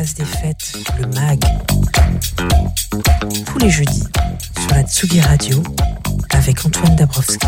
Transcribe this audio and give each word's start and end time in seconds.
Des 0.00 0.24
fêtes, 0.24 0.78
le 0.98 1.06
MAG. 1.08 1.40
Tous 3.44 3.58
les 3.58 3.68
jeudis 3.68 4.02
sur 4.58 4.74
la 4.74 4.82
Tsugi 4.82 5.20
Radio 5.20 5.62
avec 6.30 6.64
Antoine 6.64 6.96
Dabrowski. 6.96 7.46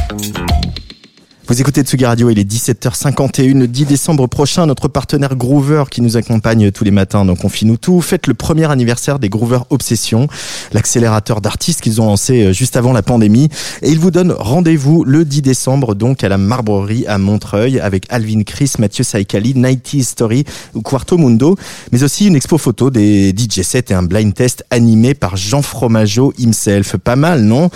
Vous 1.53 1.61
écoutez 1.61 1.83
Tsugi 1.83 2.07
Radio, 2.07 2.31
il 2.31 2.39
est 2.39 2.51
17h51, 2.51 3.59
le 3.59 3.69
10 3.69 3.85
décembre 3.85 4.27
prochain, 4.27 4.65
notre 4.65 4.89
partenaire 4.89 5.37
Groover 5.37 5.85
qui 5.91 6.01
nous 6.01 6.17
accompagne 6.17 6.71
tous 6.71 6.83
les 6.83 6.91
matins 6.91 7.27
dans 7.27 7.37
Confine-nous 7.37 7.77
tout, 7.77 8.01
fête 8.01 8.27
le 8.27 8.33
premier 8.33 8.71
anniversaire 8.71 9.19
des 9.19 9.29
Groover 9.29 9.59
Obsession, 9.69 10.29
l'accélérateur 10.73 11.43
d'artistes 11.43 11.83
qu'ils 11.83 12.01
ont 12.01 12.07
lancé 12.07 12.43
euh, 12.43 12.53
juste 12.55 12.75
avant 12.79 12.95
la 12.95 13.03
pandémie. 13.03 13.51
Et 13.83 13.91
ils 13.91 13.99
vous 13.99 14.11
donnent 14.11 14.33
rendez-vous 14.33 15.05
le 15.05 15.27
10 15.27 15.43
décembre, 15.43 15.95
donc 15.95 16.25
à 16.25 16.31
la 16.31 16.39
Marbrerie 16.39 17.05
à 17.07 17.19
Montreuil, 17.19 17.79
avec 17.81 18.07
Alvin 18.09 18.45
Chris, 18.45 18.73
Mathieu 18.79 19.05
Saikali, 19.05 19.53
90 19.53 20.09
Story 20.09 20.45
ou 20.73 20.81
Quarto 20.81 21.19
Mundo, 21.19 21.59
mais 21.93 22.03
aussi 22.03 22.29
une 22.29 22.37
expo 22.37 22.57
photo 22.57 22.89
des 22.89 23.35
DJ 23.37 23.61
sets 23.61 23.91
et 23.91 23.93
un 23.95 24.05
blind 24.05 24.33
test 24.33 24.65
animé 24.71 25.13
par 25.13 25.37
Jean 25.37 25.61
Fromageau 25.61 26.33
himself. 26.39 26.97
Pas 26.97 27.17
mal, 27.17 27.43
non? 27.43 27.69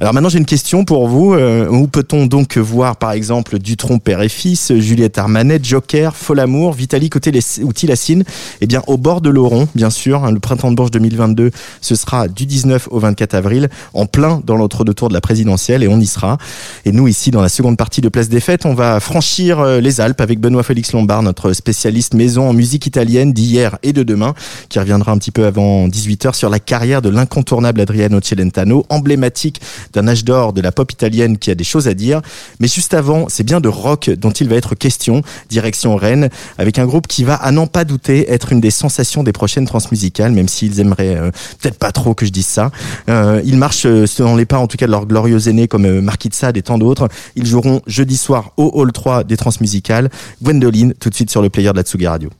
Alors 0.00 0.14
maintenant 0.14 0.28
j'ai 0.28 0.38
une 0.38 0.46
question 0.46 0.84
pour 0.84 1.08
vous. 1.08 1.34
Euh, 1.34 1.66
où 1.68 1.88
peut-on 1.88 2.26
donc 2.26 2.58
voir 2.58 2.96
par 2.96 3.10
exemple 3.10 3.23
Dutron 3.58 3.98
père 3.98 4.22
et 4.22 4.28
fils, 4.28 4.72
Juliette 4.76 5.18
Armanet, 5.18 5.60
Joker, 5.62 6.14
Folamour, 6.14 6.72
Vitali 6.72 7.08
côté 7.08 7.32
ou 7.62 7.72
Tilassine 7.72 8.24
Eh 8.60 8.66
bien 8.66 8.82
au 8.86 8.96
bord 8.96 9.20
de 9.20 9.30
l'Oron, 9.30 9.68
bien 9.74 9.90
sûr. 9.90 10.24
hein, 10.24 10.32
le 10.32 10.40
printemps 10.40 10.70
de 10.70 10.76
Bourges 10.76 10.90
2022, 10.90 11.50
ce 11.80 11.94
sera 11.94 12.28
du 12.28 12.46
19 12.46 12.88
au 12.90 12.98
24 12.98 13.34
avril, 13.34 13.68
en 13.92 14.06
plein 14.06 14.40
dans 14.44 14.56
l'entre-deux 14.56 14.94
tours 14.94 15.08
de 15.08 15.14
la 15.14 15.20
présidentielle 15.20 15.82
et 15.82 15.88
on 15.88 16.00
y 16.00 16.06
sera. 16.06 16.38
Et 16.84 16.92
nous 16.92 17.08
ici 17.08 17.30
dans 17.30 17.42
la 17.42 17.48
seconde 17.48 17.76
partie 17.76 18.00
de 18.00 18.08
Place 18.08 18.28
des 18.28 18.40
Fêtes, 18.40 18.66
on 18.66 18.74
va 18.74 19.00
franchir 19.00 19.60
euh, 19.60 19.80
les 19.80 20.00
Alpes 20.00 20.20
avec 20.20 20.40
Benoît 20.40 20.62
Félix 20.62 20.92
Lombard, 20.92 21.22
notre 21.22 21.52
spécialiste 21.52 22.14
maison 22.14 22.48
en 22.48 22.52
musique 22.52 22.86
italienne 22.86 23.32
d'hier 23.32 23.78
et 23.82 23.92
de 23.92 24.02
demain, 24.02 24.34
qui 24.68 24.78
reviendra 24.78 25.12
un 25.12 25.18
petit 25.18 25.30
peu 25.30 25.46
avant 25.46 25.88
18h 25.88 26.34
sur 26.34 26.50
la 26.50 26.58
carrière 26.58 27.02
de 27.02 27.08
l'incontournable 27.08 27.80
Adriano 27.80 28.20
Celentano, 28.22 28.86
emblématique 28.88 29.60
d'un 29.92 30.08
âge 30.08 30.24
d'or 30.24 30.52
de 30.52 30.60
la 30.60 30.72
pop 30.72 30.90
italienne 30.90 31.38
qui 31.38 31.50
a 31.50 31.54
des 31.54 31.64
choses 31.64 31.88
à 31.88 31.94
dire. 31.94 32.20
Mais 32.60 32.68
juste 32.68 32.94
avant, 32.94 33.03
c'est 33.28 33.44
bien 33.44 33.60
de 33.60 33.68
rock 33.68 34.10
dont 34.10 34.30
il 34.30 34.48
va 34.48 34.56
être 34.56 34.74
question, 34.74 35.22
direction 35.48 35.96
Rennes, 35.96 36.28
avec 36.58 36.78
un 36.78 36.86
groupe 36.86 37.06
qui 37.06 37.24
va, 37.24 37.34
à 37.34 37.50
n'en 37.50 37.66
pas 37.66 37.84
douter, 37.84 38.30
être 38.30 38.52
une 38.52 38.60
des 38.60 38.70
sensations 38.70 39.22
des 39.22 39.32
prochaines 39.32 39.66
transmusicales, 39.66 40.32
même 40.32 40.48
s'ils 40.48 40.80
aimeraient 40.80 41.16
euh, 41.16 41.30
peut-être 41.60 41.78
pas 41.78 41.92
trop 41.92 42.14
que 42.14 42.26
je 42.26 42.30
dise 42.30 42.46
ça. 42.46 42.70
Euh, 43.08 43.40
ils 43.44 43.56
marchent 43.56 43.86
euh, 43.86 44.06
dans 44.18 44.36
les 44.36 44.46
pas, 44.46 44.58
en 44.58 44.66
tout 44.66 44.76
cas, 44.76 44.86
de 44.86 44.90
leurs 44.90 45.06
glorieux 45.06 45.48
aînés 45.48 45.68
comme 45.68 46.00
Marquis 46.00 46.28
de 46.28 46.34
Sade 46.34 46.56
et 46.56 46.62
tant 46.62 46.78
d'autres. 46.78 47.08
Ils 47.36 47.46
joueront 47.46 47.80
jeudi 47.86 48.16
soir 48.16 48.52
au 48.56 48.70
Hall 48.74 48.92
3 48.92 49.24
des 49.24 49.36
transmusicales. 49.36 50.10
Gwendoline, 50.42 50.94
tout 50.94 51.10
de 51.10 51.14
suite 51.14 51.30
sur 51.30 51.42
le 51.42 51.50
player 51.50 51.70
de 51.70 51.76
la 51.76 51.82
Tsugi 51.82 52.06
Radio. 52.06 52.30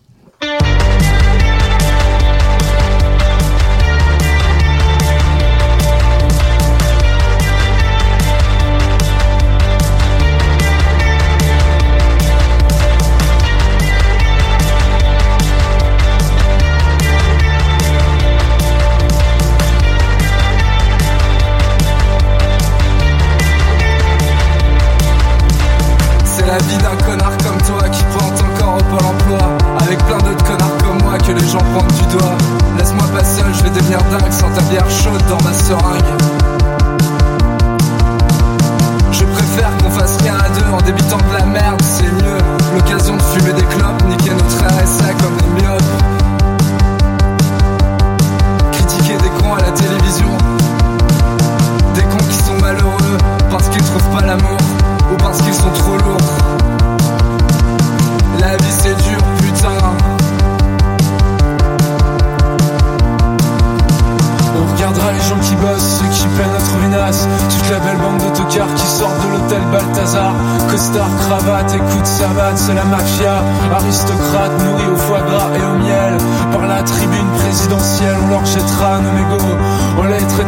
C'est 26.67 26.79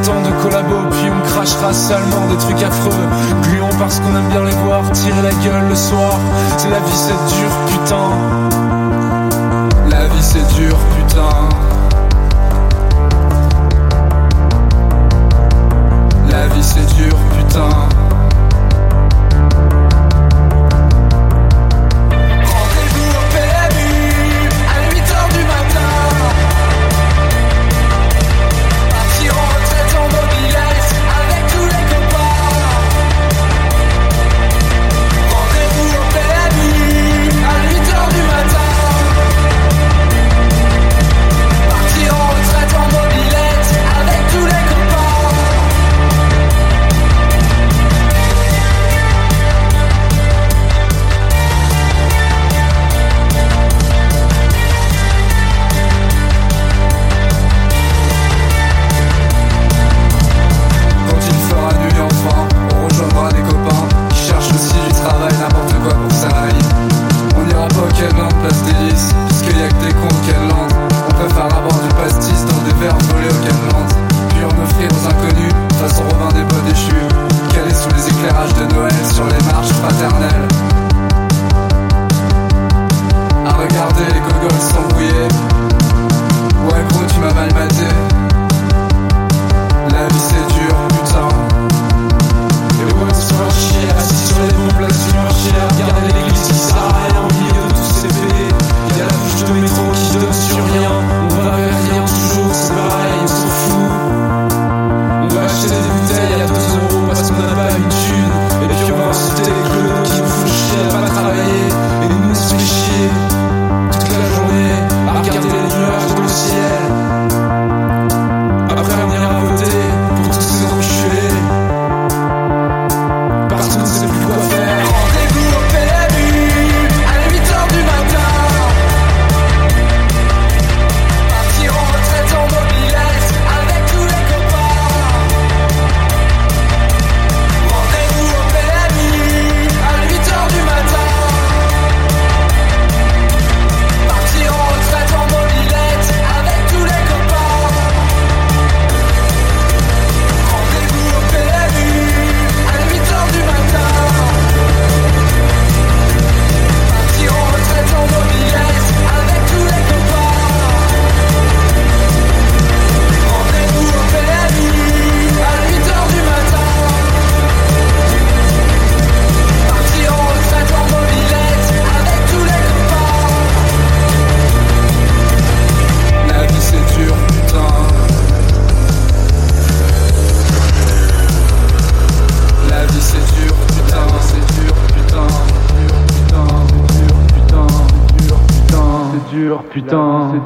De 0.07 0.31
collabos, 0.41 0.89
puis 0.93 1.11
on 1.11 1.21
crachera 1.29 1.73
salement 1.73 2.29
des 2.31 2.37
trucs 2.37 2.63
affreux. 2.63 2.93
Gluons 3.43 3.77
parce 3.77 3.99
qu'on 3.99 4.15
aime 4.15 4.29
bien 4.29 4.45
les 4.45 4.55
voir 4.65 4.89
tirer 4.93 5.21
la 5.21 5.33
gueule 5.33 5.69
le 5.69 5.75
soir. 5.75 6.13
C'est 6.59 6.71
la 6.71 6.79
vie, 6.79 6.95
c'est 6.95 7.09
dur, 7.35 7.51
putain. 7.67 8.11
La 9.91 10.07
vie, 10.07 10.23
c'est 10.23 10.47
dur, 10.55 10.79
putain. 10.97 11.49
La 16.31 16.47
vie 16.55 16.63
c'est 16.63 16.87
dur, 16.95 17.17
putain. 17.37 17.86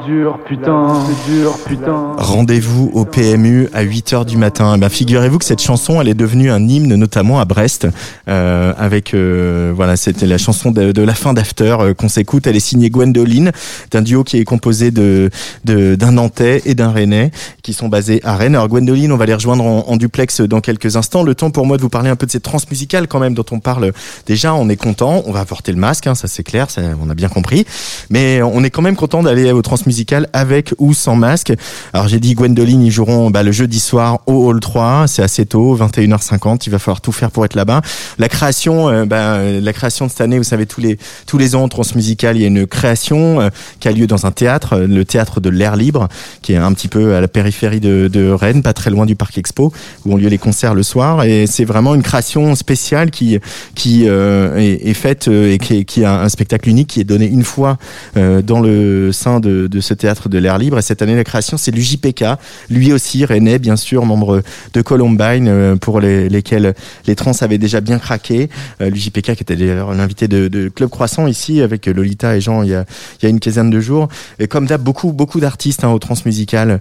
Dur, 0.05 0.39
putain, 0.47 0.87
c'est 1.07 1.31
dur, 1.31 1.57
putain. 1.65 2.13
Rendez-vous 2.17 2.89
au 2.93 3.05
PMU 3.05 3.67
à 3.73 3.83
8h 3.83 4.25
du 4.25 4.37
matin. 4.37 4.77
Ben, 4.77 4.89
figurez-vous 4.89 5.37
que 5.39 5.45
cette 5.45 5.61
chanson, 5.61 5.99
elle 6.01 6.07
est 6.07 6.13
devenue 6.13 6.51
un 6.51 6.67
hymne, 6.67 6.95
notamment 6.95 7.39
à 7.39 7.45
Brest, 7.45 7.87
euh, 8.27 8.73
avec, 8.77 9.13
euh, 9.13 9.71
voilà, 9.75 9.95
c'était 9.97 10.25
la 10.25 10.37
chanson 10.37 10.71
de, 10.71 10.91
de 10.91 11.01
la 11.01 11.13
fin 11.13 11.33
d'After 11.33 11.75
euh, 11.79 11.93
qu'on 11.93 12.09
s'écoute. 12.09 12.47
Elle 12.47 12.55
est 12.55 12.59
signée 12.59 12.89
Gwendoline, 12.89 13.51
d'un 13.91 14.01
duo 14.01 14.23
qui 14.23 14.37
est 14.37 14.43
composé 14.45 14.91
de 14.91 15.29
de- 15.65 15.95
d'un 15.95 16.11
Nantais 16.13 16.61
et 16.65 16.75
d'un 16.75 16.91
Rennais, 16.91 17.31
qui 17.61 17.73
sont 17.73 17.87
basés 17.89 18.21
à 18.23 18.35
Rennes. 18.35 18.55
Alors 18.55 18.67
Gwendoline, 18.67 19.11
on 19.11 19.17
va 19.17 19.25
les 19.25 19.33
rejoindre 19.33 19.63
en, 19.65 19.85
en 19.87 19.97
duplex 19.97 20.41
dans 20.41 20.61
quelques 20.61 20.95
instants. 20.95 21.23
Le 21.23 21.35
temps 21.35 21.51
pour 21.51 21.65
moi 21.65 21.77
de 21.77 21.81
vous 21.81 21.89
parler 21.89 22.09
un 22.09 22.15
peu 22.15 22.25
de 22.25 22.31
cette 22.31 22.43
transmusicale 22.43 23.07
quand 23.07 23.19
même 23.19 23.33
dont 23.33 23.45
on 23.51 23.59
parle 23.59 23.91
déjà. 24.27 24.53
On 24.53 24.69
est 24.69 24.75
content, 24.77 25.23
on 25.25 25.31
va 25.31 25.45
porter 25.45 25.71
le 25.71 25.77
masque, 25.79 26.07
hein, 26.07 26.15
ça 26.15 26.27
c'est 26.27 26.43
clair, 26.43 26.69
ça, 26.69 26.81
on 27.03 27.09
a 27.09 27.15
bien 27.15 27.29
compris. 27.29 27.65
Mais 28.09 28.41
on 28.41 28.63
est 28.63 28.69
quand 28.69 28.81
même 28.81 28.95
content 28.95 29.23
d'aller 29.23 29.51
au 29.51 29.61
transmusical 29.91 30.29
avec 30.33 30.73
ou 30.77 30.93
sans 30.93 31.15
masque. 31.15 31.53
Alors 31.93 32.07
j'ai 32.07 32.19
dit 32.19 32.33
Gwendoline, 32.33 32.81
ils 32.81 32.91
joueront 32.91 33.29
bah, 33.29 33.43
le 33.43 33.51
jeudi 33.51 33.79
soir 33.79 34.19
au 34.25 34.47
Hall 34.47 34.59
3, 34.59 35.05
c'est 35.07 35.21
assez 35.21 35.45
tôt, 35.45 35.77
21h50, 35.77 36.63
il 36.65 36.71
va 36.71 36.79
falloir 36.79 37.01
tout 37.01 37.11
faire 37.11 37.29
pour 37.31 37.43
être 37.43 37.55
là-bas. 37.55 37.81
La 38.17 38.29
création, 38.29 38.89
euh, 38.89 39.05
bah, 39.05 39.39
la 39.43 39.73
création 39.73 40.05
de 40.05 40.11
cette 40.11 40.21
année, 40.21 40.37
vous 40.37 40.43
savez 40.43 40.65
tous 40.65 40.79
les 40.79 40.97
tous 41.27 41.37
les 41.37 41.55
ans 41.55 41.67
transmusical, 41.67 42.37
il 42.37 42.41
y 42.41 42.45
a 42.45 42.47
une 42.47 42.65
création 42.67 43.41
euh, 43.41 43.49
qui 43.79 43.87
a 43.87 43.91
lieu 43.91 44.07
dans 44.07 44.25
un 44.25 44.31
théâtre, 44.31 44.73
euh, 44.73 44.87
le 44.87 45.03
théâtre 45.03 45.41
de 45.41 45.49
l'air 45.49 45.75
libre, 45.75 46.07
qui 46.41 46.53
est 46.53 46.57
un 46.57 46.71
petit 46.73 46.87
peu 46.87 47.15
à 47.15 47.21
la 47.21 47.27
périphérie 47.27 47.81
de, 47.81 48.31
Rennes, 48.31 48.63
pas 48.63 48.73
très 48.73 48.89
loin 48.89 49.05
du 49.05 49.15
parc 49.15 49.37
Expo, 49.37 49.73
où 50.05 50.13
ont 50.13 50.15
lieu 50.15 50.29
les 50.29 50.37
concerts 50.37 50.73
le 50.73 50.83
soir. 50.83 51.23
Et 51.23 51.47
c'est 51.47 51.65
vraiment 51.65 51.95
une 51.95 52.03
création 52.03 52.55
spéciale 52.55 53.11
qui 53.11 53.39
qui 53.75 54.05
est, 54.05 54.93
faite 54.93 55.27
et 55.27 55.57
qui, 55.57 55.85
qui 55.85 56.05
a 56.05 56.21
un 56.21 56.29
spectacle 56.29 56.69
unique 56.69 56.87
qui 56.87 56.99
est 56.99 57.05
donné 57.05 57.25
une 57.25 57.43
fois 57.43 57.77
dans 58.15 58.59
le 58.59 59.11
sein 59.11 59.39
de, 59.39 59.67
de 59.67 59.80
ce 59.81 59.93
théâtre 59.93 60.29
de 60.29 60.37
l'air 60.37 60.57
libre. 60.57 60.77
Et 60.79 60.81
cette 60.81 61.01
année, 61.01 61.15
la 61.15 61.23
création, 61.23 61.57
c'est 61.57 61.71
l'UJPK, 61.71 62.25
lui 62.69 62.93
aussi, 62.93 63.25
René, 63.25 63.59
bien 63.59 63.75
sûr, 63.75 64.05
membre 64.05 64.41
de 64.73 64.81
Columbine, 64.81 65.47
euh, 65.47 65.75
pour 65.75 65.99
les, 65.99 66.29
lesquels 66.29 66.73
les 67.07 67.15
trans 67.15 67.33
avaient 67.41 67.57
déjà 67.57 67.81
bien 67.81 67.99
craqué. 67.99 68.49
Euh, 68.81 68.89
L'UJPK, 68.89 69.35
qui 69.35 69.43
était 69.43 69.55
d'ailleurs 69.55 69.93
l'invité 69.93 70.27
de, 70.27 70.47
de 70.47 70.69
Club 70.69 70.89
Croissant 70.89 71.27
ici, 71.27 71.61
avec 71.61 71.85
Lolita 71.85 72.35
et 72.35 72.41
Jean, 72.41 72.63
il 72.63 72.69
y 72.69 72.75
a, 72.75 72.85
une 73.23 73.39
quinzaine 73.39 73.69
de 73.69 73.79
jours. 73.79 74.07
Et 74.39 74.47
comme 74.47 74.65
d'hab, 74.65 74.81
beaucoup, 74.81 75.11
beaucoup 75.11 75.39
d'artistes 75.39 75.83
hein, 75.83 75.89
au 75.89 75.99
transmusical 75.99 76.79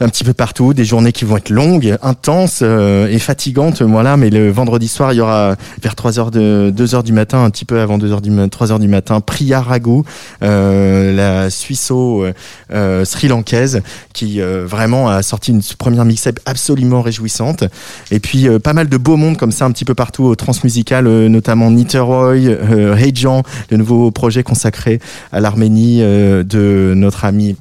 un 0.00 0.08
petit 0.08 0.24
peu 0.24 0.32
partout, 0.32 0.74
des 0.74 0.84
journées 0.84 1.12
qui 1.12 1.24
vont 1.24 1.36
être 1.36 1.50
longues, 1.50 1.96
intenses 2.02 2.60
euh, 2.62 3.08
et 3.08 3.18
fatigantes, 3.18 3.82
voilà, 3.82 4.16
mais 4.16 4.30
le 4.30 4.50
vendredi 4.50 4.88
soir, 4.88 5.12
il 5.12 5.16
y 5.16 5.20
aura 5.20 5.56
vers 5.82 5.94
3h 5.94 6.30
de 6.30 6.72
2h 6.76 7.02
du 7.02 7.12
matin, 7.12 7.44
un 7.44 7.50
petit 7.50 7.64
peu 7.64 7.80
avant 7.80 7.98
2h 7.98 8.20
du 8.20 8.30
3h 8.30 8.78
du 8.78 8.88
matin, 8.88 9.20
Priya 9.20 9.60
Raghu, 9.60 10.02
euh, 10.42 11.14
la 11.14 11.50
suisseau 11.50 12.24
euh, 12.72 13.04
sri 13.04 13.28
lankaise 13.28 13.82
qui 14.12 14.40
euh, 14.40 14.66
vraiment 14.66 15.08
a 15.08 15.22
sorti 15.22 15.50
une 15.50 15.62
première 15.78 16.04
mixtape 16.04 16.40
absolument 16.46 17.02
réjouissante. 17.02 17.64
Et 18.10 18.20
puis 18.20 18.48
euh, 18.48 18.58
pas 18.58 18.72
mal 18.72 18.88
de 18.88 18.96
beaux 18.96 19.16
mondes 19.16 19.36
comme 19.36 19.52
ça 19.52 19.64
un 19.64 19.70
petit 19.70 19.84
peu 19.84 19.94
partout 19.94 20.24
au 20.24 20.34
transmusical 20.34 21.06
euh, 21.06 21.28
notamment 21.28 21.70
Niteroy, 21.70 22.46
euh, 22.46 22.96
Hejan, 22.96 23.42
le 23.70 23.76
nouveau 23.76 24.10
projet 24.10 24.42
consacré 24.42 25.00
à 25.32 25.40
l'Arménie 25.40 26.02
euh, 26.02 26.42
de 26.42 26.94
notre 26.96 27.24
ami 27.24 27.56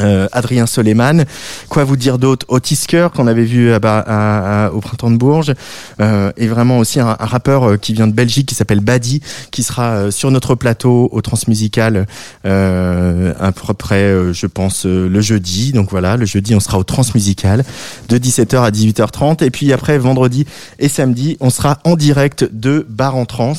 euh, 0.00 0.28
Adrien 0.32 0.66
Soleiman. 0.66 1.24
Quoi 1.68 1.84
vous 1.84 1.96
dire 1.96 2.18
d'autre 2.18 2.46
Otis 2.48 2.84
Kerr 2.88 3.08
qu'on 3.14 3.26
avait 3.26 3.44
vu 3.44 3.72
à, 3.72 3.78
Ba- 3.78 4.04
à- 4.06 4.70
au 4.72 4.80
printemps 4.80 5.10
de 5.10 5.16
Bourges 5.16 5.54
euh, 6.00 6.32
et 6.36 6.46
vraiment 6.46 6.78
aussi 6.78 7.00
un, 7.00 7.14
rappeur 7.18 7.64
euh, 7.70 7.76
qui 7.76 7.92
vient 7.92 8.06
de 8.06 8.12
Belgique 8.12 8.46
qui 8.48 8.54
s'appelle 8.54 8.80
Badi 8.80 9.20
qui 9.50 9.62
sera 9.62 9.90
euh, 9.94 10.10
sur 10.10 10.30
notre 10.30 10.54
plateau 10.54 11.08
au 11.12 11.20
Transmusical 11.20 12.06
euh, 12.46 13.32
à 13.40 13.52
peu 13.52 13.74
près 13.74 14.02
euh, 14.02 14.32
je 14.32 14.46
pense 14.46 14.86
euh, 14.86 15.08
le 15.08 15.20
jeudi. 15.20 15.72
Donc 15.72 15.90
voilà, 15.90 16.16
le 16.16 16.26
jeudi 16.26 16.54
on 16.54 16.60
sera 16.60 16.78
au 16.78 16.84
Transmusical 16.84 17.64
de 18.08 18.18
17h 18.18 18.56
à 18.62 18.70
18h30 18.70 19.44
et 19.44 19.50
puis 19.50 19.72
après 19.72 19.98
vendredi 19.98 20.46
et 20.78 20.88
samedi 20.88 21.36
on 21.40 21.50
sera 21.50 21.78
en 21.84 21.96
direct 21.96 22.48
de 22.52 22.86
Bar 22.88 23.16
en 23.16 23.24
Trans. 23.26 23.54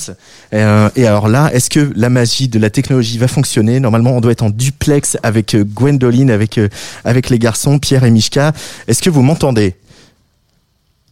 Euh, 0.54 0.90
et 0.96 1.06
alors 1.08 1.28
là, 1.28 1.50
est-ce 1.54 1.70
que 1.70 1.92
la 1.96 2.10
magie 2.10 2.48
de 2.48 2.60
la 2.60 2.70
technologie 2.70 3.18
va 3.18 3.28
fonctionner? 3.28 3.80
Normalement, 3.80 4.12
on 4.16 4.22
doit 4.22 4.32
être 4.32 4.44
en 4.44 4.50
duplex 4.50 5.18
avec 5.24 5.56
euh, 5.56 5.64
Avec 6.32 6.58
euh, 6.58 6.70
avec 7.04 7.30
les 7.30 7.40
garçons 7.40 7.80
Pierre 7.80 8.04
et 8.04 8.12
Mishka. 8.12 8.54
Est-ce 8.88 9.02
que 9.02 9.10
vous 9.10 9.22
m'entendez? 9.22 9.76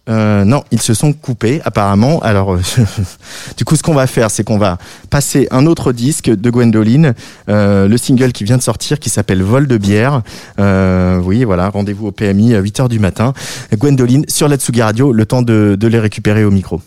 Euh, 0.10 0.44
non, 0.44 0.66
ils 0.72 0.82
se 0.82 0.94
sont 0.94 1.14
coupés 1.14 1.62
apparemment. 1.64 2.20
Alors, 2.20 2.56
euh, 2.56 2.62
du 3.58 3.64
coup, 3.64 3.78
ce 3.78 3.84
qu'on 3.84 3.94
va 3.94 4.06
faire, 4.06 4.30
c'est 4.30 4.44
qu'on 4.44 4.58
va 4.58 4.78
passer 5.10 5.48
un 5.52 5.66
autre 5.66 5.94
disque 5.94 6.30
de 6.30 6.50
Gwendoline, 6.50 7.14
le 7.48 7.96
single 7.98 8.34
qui 8.34 8.44
vient 8.44 8.58
de 8.58 8.62
sortir, 8.62 9.00
qui 9.00 9.10
s'appelle 9.10 9.42
Vol 9.42 9.66
de 9.68 9.78
bière. 9.78 10.22
Oui, 10.58 11.46
voilà, 11.46 11.70
rendez-vous 11.70 12.08
au 12.08 12.12
PMI 12.12 12.54
à 12.56 12.62
8h 12.62 12.90
du 12.90 13.00
matin. 13.00 13.34
Gwendoline 13.74 14.26
sur 14.28 14.50
la 14.50 14.58
Tsugi 14.58 14.82
Radio, 14.82 15.14
le 15.14 15.26
temps 15.26 15.42
de, 15.42 15.78
de 15.80 15.88
les 15.88 16.00
récupérer 16.00 16.44
au 16.44 16.52
micro. 16.52 16.82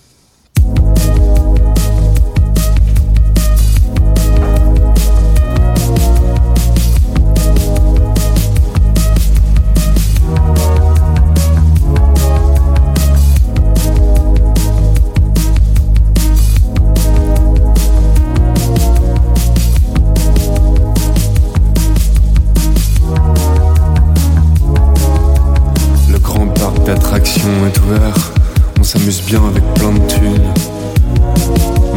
Parc 27.17 27.25
d'attractions 27.25 27.67
est 27.67 27.79
ouvert, 27.81 28.33
on 28.79 28.83
s'amuse 28.83 29.23
bien 29.23 29.41
avec 29.47 29.63
plein 29.75 29.93
de 29.93 30.07
thunes. 30.07 30.53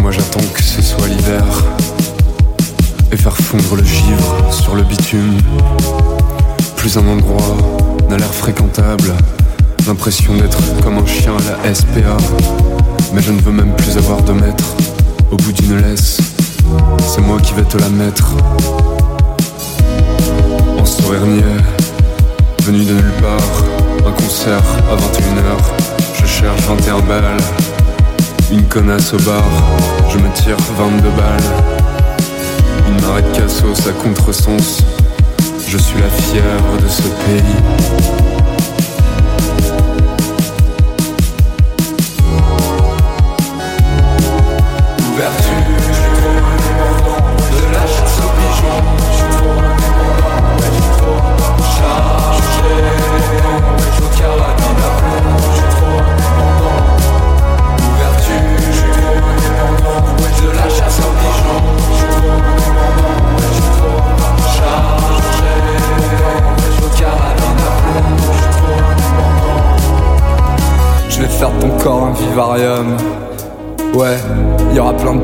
Moi 0.02 0.12
j'attends 0.12 0.48
que 0.54 0.64
ce 0.64 0.82
soit 0.82 1.08
l'hiver 1.08 1.44
et 3.12 3.18
faire 3.18 3.36
fondre 3.36 3.76
le 3.76 3.84
givre 3.84 4.52
sur 4.52 4.76
le 4.76 4.84
bitume. 4.84 5.38
Plus 6.78 6.98
un 6.98 7.08
endroit 7.08 7.58
n'a 8.10 8.18
l'air 8.18 8.34
fréquentable, 8.34 9.14
l'impression 9.88 10.36
d'être 10.36 10.60
comme 10.84 10.98
un 10.98 11.06
chien 11.06 11.34
à 11.36 11.68
la 11.68 11.74
SPA. 11.74 12.18
Mais 13.14 13.22
je 13.22 13.32
ne 13.32 13.42
veux 13.42 13.52
même 13.52 13.76
plus 13.76 13.98
avoir 13.98 14.22
de 14.22 14.34
maître 14.34 14.76
au 15.32 15.38
bout 15.38 15.52
d'une 15.52 15.82
laisse. 15.82 16.20
C'est 17.08 17.22
moi 17.22 17.40
qui 17.42 17.54
vais 17.54 17.64
te 17.64 17.78
la 17.78 17.90
mettre. 17.90 18.30
En 20.78 20.86
saut-hernier, 20.86 21.44
venu 22.64 22.86
de 22.86 22.94
nulle 22.94 23.14
part, 23.22 23.79
un 24.10 24.12
concert 24.14 24.64
à 24.92 24.96
21h. 24.96 25.58
Je 26.20 26.26
cherche 26.26 26.62
21 26.62 27.00
balles, 27.00 27.38
une 28.52 28.64
connasse 28.68 29.14
au 29.14 29.18
bar, 29.18 29.44
je 30.10 30.18
me 30.18 30.32
tire 30.34 30.58
22 30.78 31.10
balles. 31.10 31.38
Une 32.88 33.02
marée 33.06 33.22
de 33.22 33.38
cassos 33.38 33.88
à 33.88 33.92
contresens, 33.92 34.84
je 35.68 35.78
suis 35.78 36.00
la 36.00 36.10
fièvre 36.10 36.82
de 36.82 36.88
ce 36.88 37.02
pays. 37.02 38.29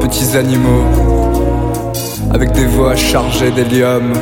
Petits 0.07 0.37
animaux 0.37 0.83
avec 2.31 2.51
des 2.51 2.65
voix 2.65 2.95
chargées 2.95 3.49
d'hélium. 3.49 4.13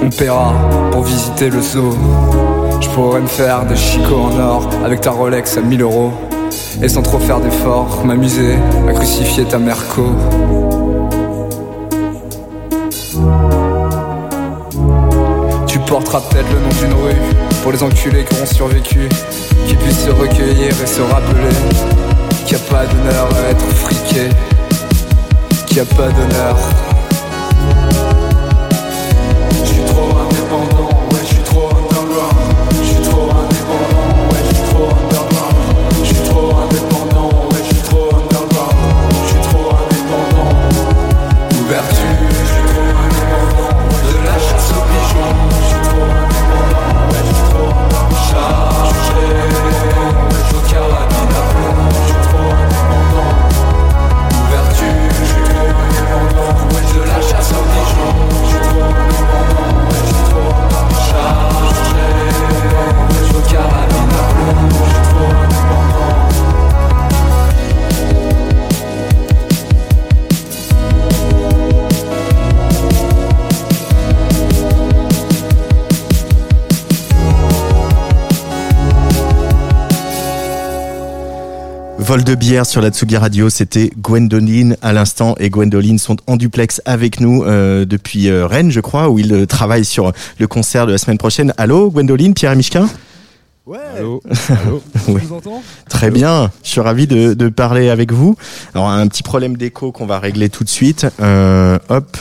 On 0.00 0.08
paiera 0.10 0.52
pour 0.92 1.02
visiter 1.02 1.50
le 1.50 1.60
zoo. 1.60 1.90
Je 2.80 2.88
pourrais 2.90 3.20
me 3.20 3.26
faire 3.26 3.66
des 3.66 3.74
chicots 3.74 4.28
en 4.30 4.38
or 4.38 4.68
avec 4.84 5.00
ta 5.00 5.10
Rolex 5.10 5.56
à 5.56 5.60
1000 5.60 5.82
euros. 5.82 6.12
Et 6.80 6.88
sans 6.88 7.02
trop 7.02 7.18
faire 7.18 7.40
d'efforts, 7.40 8.04
m'amuser 8.04 8.54
à 8.88 8.92
crucifier 8.92 9.44
ta 9.44 9.58
merco. 9.58 10.06
Tu 15.66 15.78
porteras 15.80 16.20
peut-être 16.20 16.50
le 16.52 16.60
nom 16.60 16.74
d'une 16.80 17.04
rue 17.04 17.20
pour 17.62 17.72
les 17.72 17.82
enculés 17.82 18.24
qui 18.24 18.36
auront 18.36 18.46
survécu, 18.46 19.08
qui 19.66 19.74
puissent 19.74 20.04
se 20.04 20.10
recueillir 20.10 20.68
et 20.68 20.86
se 20.86 21.02
rappeler 21.02 21.54
qu'il 22.46 22.56
n'y 22.56 22.62
a 22.62 22.66
pas 22.70 22.86
d'honneur 22.86 23.28
à 23.34 23.50
être 23.50 23.66
friqué, 23.66 24.28
qu'il 25.72 25.82
n'y 25.82 25.88
a 25.88 25.94
pas 25.94 26.08
d'honneur 26.10 26.91
Vol 82.12 82.24
de 82.24 82.34
bière 82.34 82.66
sur 82.66 82.82
la 82.82 82.90
Tsugi 82.90 83.16
Radio, 83.16 83.48
c'était 83.48 83.90
Gwendoline 83.96 84.76
à 84.82 84.92
l'instant 84.92 85.34
et 85.38 85.48
Gwendoline 85.48 85.98
sont 85.98 86.18
en 86.26 86.36
duplex 86.36 86.82
avec 86.84 87.20
nous 87.20 87.42
euh, 87.42 87.86
depuis 87.86 88.28
euh, 88.28 88.46
Rennes, 88.46 88.70
je 88.70 88.80
crois, 88.80 89.08
où 89.08 89.18
ils 89.18 89.32
euh, 89.32 89.46
travaillent 89.46 89.86
sur 89.86 90.12
le 90.38 90.46
concert 90.46 90.86
de 90.86 90.92
la 90.92 90.98
semaine 90.98 91.16
prochaine. 91.16 91.54
Allô, 91.56 91.90
Gwendoline, 91.90 92.34
Pierre 92.34 92.52
et 92.52 92.60
Ouais. 93.64 93.78
Allô. 93.96 94.20
Entends 95.30 95.62
Très 95.88 96.10
bien, 96.10 96.50
je 96.62 96.68
suis 96.68 96.80
ravi 96.80 97.06
de, 97.06 97.32
de 97.32 97.48
parler 97.48 97.88
avec 97.88 98.12
vous. 98.12 98.36
Alors 98.74 98.90
un 98.90 99.06
petit 99.06 99.22
problème 99.22 99.56
d'écho 99.56 99.90
qu'on 99.92 100.04
va 100.04 100.18
régler 100.18 100.50
tout 100.50 100.64
de 100.64 100.68
suite. 100.68 101.06
Euh, 101.20 101.78
hop, 101.88 102.16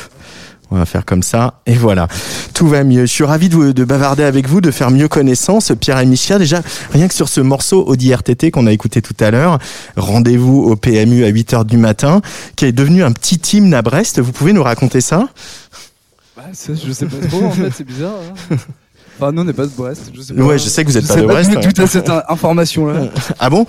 on 0.72 0.78
va 0.78 0.86
faire 0.86 1.06
comme 1.06 1.22
ça 1.22 1.56
et 1.66 1.74
voilà, 1.74 2.08
tout 2.54 2.68
va 2.68 2.84
mieux. 2.84 3.02
Je 3.02 3.12
suis 3.12 3.24
ravi 3.26 3.50
de, 3.50 3.84
bavarder 3.84 4.24
avec 4.24 4.48
vous, 4.48 4.62
de 4.62 4.72
faire 4.72 4.90
mieux 4.90 5.08
connaissance. 5.10 5.72
Pierre 5.80 6.00
et 6.00 6.06
Michel, 6.06 6.40
déjà 6.40 6.62
rien 6.94 7.08
que 7.08 7.14
sur 7.14 7.28
ce 7.30 7.42
morceau 7.42 7.84
Audi 7.86 8.14
RTT 8.14 8.52
qu'on 8.52 8.68
a 8.68 8.72
écouté 8.72 9.02
tout 9.02 9.16
à 9.20 9.32
l'heure, 9.32 9.60
rendez-vous 9.98 10.64
au 10.64 10.76
PMU 10.76 11.26
à 11.26 11.28
8 11.28 11.54
heures 11.54 11.66
du 11.66 11.78
matin, 11.78 12.22
qui 12.56 12.66
est 12.66 12.72
devenu 12.72 13.04
un 13.04 13.12
petit 13.12 13.36
hymne 13.58 13.74
à 13.74 13.82
Brest. 13.82 14.20
Vous 14.22 14.32
pouvez 14.32 14.54
nous 14.54 14.64
raconter 14.64 15.02
ça? 15.02 15.28
Bah, 16.38 16.44
ça, 16.54 16.74
je 16.74 16.92
sais 16.92 17.06
pas 17.06 17.28
trop 17.28 17.44
en 17.44 17.52
fait, 17.52 17.70
c'est 17.76 17.84
bizarre. 17.86 18.14
hein. 18.52 18.56
Enfin, 19.20 19.34
nous 19.34 19.42
on 19.42 19.46
n'est 19.46 19.54
pas 19.54 19.66
de 19.66 19.72
Brest. 19.78 20.10
Je 20.16 20.22
sais 20.22 20.34
pas. 20.34 20.42
Ouais, 20.42 20.58
je 20.58 20.64
sais 20.70 20.84
que 20.84 20.90
vous 20.90 20.98
êtes 20.98 21.08
pas 21.08 21.14
sais 21.16 21.22
de 21.22 21.28
Brest. 21.28 21.52
d'où 21.52 21.62
toute 21.62 21.86
cette 21.86 22.10
in- 22.10 22.24
information 22.30 22.88
là. 22.88 23.02
Ah 23.40 23.50
bon? 23.50 23.68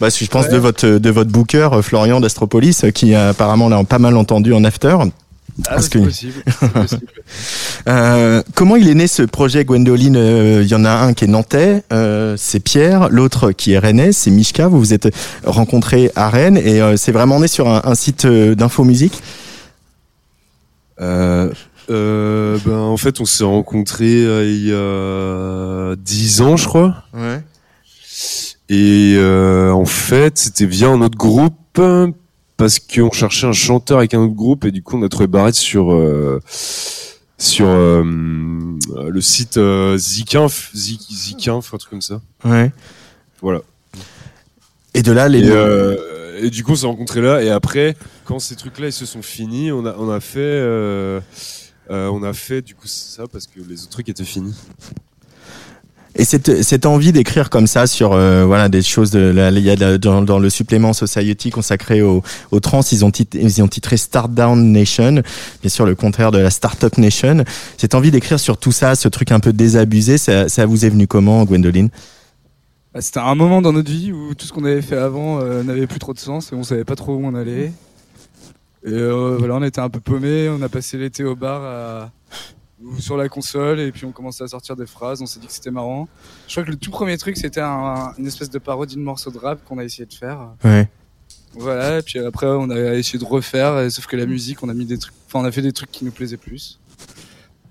Bah, 0.00 0.08
je 0.10 0.26
pense 0.26 0.46
Ouais. 0.46 0.52
de 0.52 0.58
votre 0.58 0.86
de 0.86 1.10
votre 1.10 1.30
booker 1.30 1.70
Florian 1.82 2.20
d'Astropolis, 2.20 2.84
qui 2.94 3.14
a 3.14 3.28
apparemment 3.28 3.68
l'a 3.68 3.82
pas 3.84 3.98
mal 4.00 4.16
entendu 4.16 4.52
en 4.52 4.64
after. 4.64 4.96
Ah, 5.68 5.74
Parce 5.74 5.84
c'est 5.84 5.90
que- 5.92 5.98
possible. 6.04 6.42
c'est 6.60 6.72
possible. 6.72 7.02
Euh, 7.88 8.42
comment 8.54 8.76
il 8.76 8.88
est 8.90 8.94
né 8.94 9.06
ce 9.06 9.22
projet 9.22 9.64
Gwendoline? 9.64 10.16
Euh, 10.16 10.60
Il 10.62 10.68
y 10.68 10.74
en 10.74 10.84
a 10.84 10.90
un 10.90 11.14
qui 11.14 11.24
est 11.24 11.28
nantais, 11.28 11.82
euh, 11.92 12.34
c'est 12.36 12.60
Pierre, 12.60 13.08
l'autre 13.08 13.52
qui 13.52 13.72
est 13.72 13.78
rennais, 13.78 14.12
c'est 14.12 14.30
Mishka. 14.30 14.68
Vous 14.68 14.78
vous 14.78 14.92
êtes 14.92 15.08
rencontrés 15.44 16.10
à 16.14 16.28
Rennes 16.28 16.58
et 16.58 16.82
euh, 16.82 16.96
c'est 16.98 17.12
vraiment 17.12 17.40
né 17.40 17.48
sur 17.48 17.68
un, 17.68 17.80
un 17.84 17.94
site 17.94 18.26
euh, 18.26 18.54
d'info 18.54 18.84
musique? 18.84 19.22
Euh, 21.00 21.50
euh, 21.90 22.58
ben, 22.66 22.76
en 22.76 22.96
fait, 22.98 23.20
on 23.20 23.24
s'est 23.24 23.44
rencontrés 23.44 24.24
euh, 24.26 24.44
il 24.46 24.66
y 24.66 24.72
a 24.72 25.96
10 25.96 26.42
ans, 26.42 26.56
je 26.58 26.66
crois. 26.66 26.96
Ouais. 27.14 27.40
Et 28.68 29.14
euh, 29.16 29.70
en 29.72 29.86
fait, 29.86 30.36
c'était 30.38 30.66
via 30.66 30.88
un 30.88 31.00
autre 31.00 31.16
groupe 31.18 31.80
parce 32.60 32.78
qu'on 32.78 33.10
cherchait 33.10 33.46
un 33.46 33.54
chanteur 33.54 33.96
avec 33.96 34.12
un 34.12 34.18
autre 34.18 34.34
groupe 34.34 34.66
et 34.66 34.70
du 34.70 34.82
coup, 34.82 34.98
on 34.98 35.02
a 35.02 35.08
trouvé 35.08 35.26
Barrett 35.26 35.54
sur 35.54 35.94
euh, 35.94 36.42
sur 37.38 37.66
euh, 37.66 38.04
le 38.04 39.20
site 39.22 39.56
euh, 39.56 39.96
Zikinf, 39.96 40.70
Zik, 40.74 41.00
Zikinf, 41.10 41.72
un 41.72 41.78
truc 41.78 41.88
comme 41.88 42.02
ça. 42.02 42.20
Ouais. 42.44 42.70
Voilà. 43.40 43.62
Et 44.92 45.00
de 45.00 45.10
là, 45.10 45.26
les. 45.30 45.46
Et, 45.46 45.50
euh, 45.50 46.42
et 46.42 46.50
du 46.50 46.62
coup, 46.62 46.72
on 46.72 46.76
s'est 46.76 46.86
rencontrés 46.86 47.22
là. 47.22 47.42
Et 47.42 47.48
après, 47.48 47.96
quand 48.26 48.38
ces 48.38 48.56
trucs-là 48.56 48.88
ils 48.88 48.92
se 48.92 49.06
sont 49.06 49.22
finis, 49.22 49.72
on 49.72 49.86
a 49.86 49.94
on 49.96 50.10
a 50.10 50.20
fait 50.20 50.40
euh, 50.40 51.18
euh, 51.90 52.08
on 52.08 52.22
a 52.22 52.34
fait 52.34 52.60
du 52.60 52.74
coup 52.74 52.88
ça 52.88 53.22
parce 53.26 53.46
que 53.46 53.60
les 53.66 53.84
autres 53.84 53.90
trucs 53.90 54.10
étaient 54.10 54.22
finis. 54.22 54.54
Et 56.16 56.24
cette, 56.24 56.64
cette 56.64 56.86
envie 56.86 57.12
d'écrire 57.12 57.50
comme 57.50 57.68
ça 57.68 57.86
sur 57.86 58.12
euh, 58.12 58.44
voilà 58.44 58.68
des 58.68 58.82
choses 58.82 59.12
y 59.14 59.70
a 59.70 59.98
dans, 59.98 60.38
le 60.38 60.50
supplément 60.50 60.92
Society 60.92 61.50
consacré 61.50 62.02
au, 62.02 62.22
au 62.50 62.60
trans 62.60 62.80
ils 62.90 63.04
ont 63.04 63.10
titré, 63.12 63.40
ils 63.40 63.62
ont 63.62 63.68
titré 63.68 63.96
Start 63.96 64.32
Down 64.32 64.72
Nation. 64.72 65.22
Bien 65.60 65.70
sûr 65.70 65.86
le 65.86 65.94
contraire 65.94 66.32
de 66.32 66.38
la 66.38 66.50
Startup 66.50 66.96
Nation. 66.98 67.44
Cette 67.78 67.94
envie 67.94 68.10
d'écrire 68.10 68.40
sur 68.40 68.56
tout 68.58 68.72
ça 68.72 68.96
ce 68.96 69.08
truc 69.08 69.30
un 69.30 69.40
peu 69.40 69.52
désabusé 69.52 70.18
ça, 70.18 70.66
vous 70.66 70.84
est 70.84 70.90
venu 70.90 71.06
comment 71.06 71.44
Gwendoline? 71.44 71.90
Bah, 72.92 73.00
C'était 73.00 73.20
un 73.20 73.36
moment 73.36 73.62
dans 73.62 73.72
notre 73.72 73.90
vie 73.90 74.10
où 74.10 74.34
tout 74.34 74.46
ce 74.46 74.52
qu'on 74.52 74.64
avait 74.64 74.82
fait 74.82 74.96
avant 74.98 75.40
euh, 75.40 75.62
n'avait 75.62 75.86
plus 75.86 76.00
trop 76.00 76.12
de 76.12 76.18
sens 76.18 76.50
et 76.52 76.56
on 76.56 76.64
savait 76.64 76.84
pas 76.84 76.96
trop 76.96 77.14
où 77.14 77.24
on 77.24 77.36
allait. 77.36 77.72
Et 78.84 78.92
euh, 78.92 79.36
voilà, 79.38 79.56
on 79.56 79.62
était 79.62 79.80
un 79.80 79.90
peu 79.90 80.00
paumés, 80.00 80.48
on 80.48 80.60
a 80.62 80.68
passé 80.68 80.96
l'été 80.98 81.22
au 81.22 81.36
bar 81.36 81.62
à- 81.62 82.10
ou 82.84 82.98
sur 83.00 83.16
la 83.16 83.28
console 83.28 83.78
et 83.80 83.92
puis 83.92 84.04
on 84.06 84.12
commençait 84.12 84.44
à 84.44 84.48
sortir 84.48 84.76
des 84.76 84.86
phrases, 84.86 85.20
on 85.22 85.26
s'est 85.26 85.40
dit 85.40 85.46
que 85.46 85.52
c'était 85.52 85.70
marrant. 85.70 86.08
Je 86.48 86.54
crois 86.54 86.64
que 86.64 86.70
le 86.70 86.76
tout 86.76 86.90
premier 86.90 87.18
truc 87.18 87.36
c'était 87.36 87.60
un- 87.60 88.12
une 88.18 88.26
espèce 88.26 88.50
de 88.50 88.58
parodie 88.58 88.96
de 88.96 89.00
morceau 89.00 89.30
de 89.30 89.38
rap 89.38 89.62
qu'on 89.64 89.78
a 89.78 89.84
essayé 89.84 90.06
de 90.06 90.14
faire. 90.14 90.38
ouais 90.64 90.88
Voilà, 91.54 91.98
et 91.98 92.02
puis 92.02 92.18
après 92.20 92.46
on 92.46 92.70
a 92.70 92.94
essayé 92.94 93.18
de 93.18 93.24
refaire, 93.24 93.78
et 93.80 93.90
sauf 93.90 94.06
que 94.06 94.16
la 94.16 94.26
musique, 94.26 94.62
on 94.62 94.68
a 94.68 94.74
mis 94.74 94.84
des 94.86 94.98
trucs, 94.98 95.14
enfin 95.26 95.40
on 95.40 95.44
a 95.44 95.52
fait 95.52 95.62
des 95.62 95.72
trucs 95.72 95.90
qui 95.90 96.04
nous 96.04 96.12
plaisaient 96.12 96.36
plus. 96.36 96.78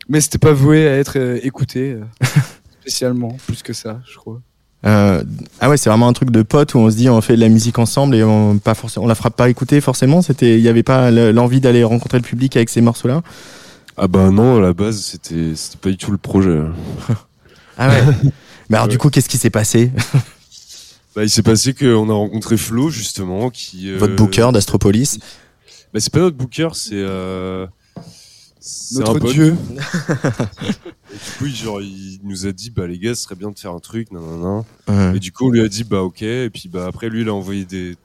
Mais 0.09 0.21
c'était 0.21 0.37
pas 0.39 0.53
voué 0.53 0.87
à 0.87 0.97
être 0.97 1.17
euh, 1.17 1.39
écouté 1.43 1.91
euh, 1.93 2.03
spécialement, 2.81 3.37
plus 3.45 3.61
que 3.63 3.73
ça, 3.73 4.01
je 4.11 4.17
crois. 4.17 4.41
Euh, 4.85 5.23
ah 5.59 5.69
ouais 5.69 5.75
c'est 5.75 5.89
vraiment 5.89 6.07
un 6.07 6.13
truc 6.13 6.31
de 6.31 6.41
pote 6.41 6.73
où 6.73 6.77
on 6.77 6.89
se 6.89 6.95
dit 6.95 7.09
on 7.09 7.19
fait 7.19 7.35
de 7.35 7.41
la 7.41 7.49
musique 7.49 7.77
ensemble 7.79 8.15
et 8.15 8.23
on 8.23 8.59
pas 8.59 8.73
forcément 8.75 9.05
on 9.05 9.09
la 9.09 9.15
fera 9.15 9.29
pas 9.29 9.49
écouter 9.49 9.81
forcément 9.81 10.21
c'était 10.21 10.57
il 10.57 10.61
y 10.61 10.69
avait 10.69 10.83
pas 10.83 11.11
le- 11.11 11.33
l'envie 11.33 11.59
d'aller 11.59 11.83
rencontrer 11.83 12.17
le 12.17 12.23
public 12.23 12.55
avec 12.55 12.69
ces 12.69 12.79
morceaux 12.79 13.09
là 13.09 13.21
Ah 14.01 14.07
bah 14.07 14.29
non, 14.31 14.57
à 14.57 14.61
la 14.61 14.73
base, 14.73 15.01
c'était 15.01 15.55
c'était 15.55 15.77
pas 15.77 15.89
du 15.89 15.97
tout 15.97 16.11
le 16.11 16.17
projet. 16.17 16.61
ah 17.77 17.89
ouais 17.89 18.03
mais 18.69 18.77
alors 18.77 18.87
du 18.87 18.97
coup 18.97 19.09
qu'est-ce 19.09 19.29
qui 19.29 19.37
s'est 19.37 19.49
passé 19.49 19.91
Bah, 21.15 21.23
il 21.23 21.29
s'est 21.29 21.41
passé 21.43 21.73
qu'on 21.73 22.09
a 22.09 22.13
rencontré 22.13 22.55
Flo 22.55 22.89
justement, 22.91 23.49
qui 23.49 23.89
euh, 23.89 23.97
votre 23.97 24.15
booker 24.15 24.51
d'Astropolis 24.53 25.19
Bah, 25.91 25.99
c'est 25.99 26.13
pas 26.13 26.19
notre 26.19 26.37
booker, 26.37 26.69
c'est 26.73 26.91
euh, 26.95 27.65
c'est 28.59 28.99
Notre 28.99 29.25
un 29.27 29.31
dieu. 29.31 29.57
Et 31.11 31.15
du 31.15 31.31
coup, 31.39 31.45
il, 31.47 31.55
genre, 31.55 31.81
il 31.81 32.19
nous 32.23 32.45
a 32.45 32.51
dit, 32.51 32.69
bah 32.69 32.85
les 32.85 32.99
gars, 32.99 33.15
ce 33.15 33.23
serait 33.23 33.35
bien 33.35 33.49
de 33.49 33.57
faire 33.57 33.71
un 33.73 33.79
truc, 33.79 34.11
nan, 34.11 34.21
nan, 34.23 34.41
nan. 34.87 35.11
Ouais. 35.11 35.17
Et 35.17 35.19
du 35.19 35.31
coup, 35.31 35.47
on 35.47 35.49
lui 35.49 35.61
a 35.61 35.67
dit, 35.67 35.83
bah 35.83 36.03
ok. 36.03 36.21
Et 36.21 36.49
puis, 36.51 36.69
bah 36.69 36.85
après, 36.87 37.09
lui, 37.09 37.21
il 37.21 37.29
a 37.29 37.33
envoyé 37.33 37.65
des. 37.65 37.95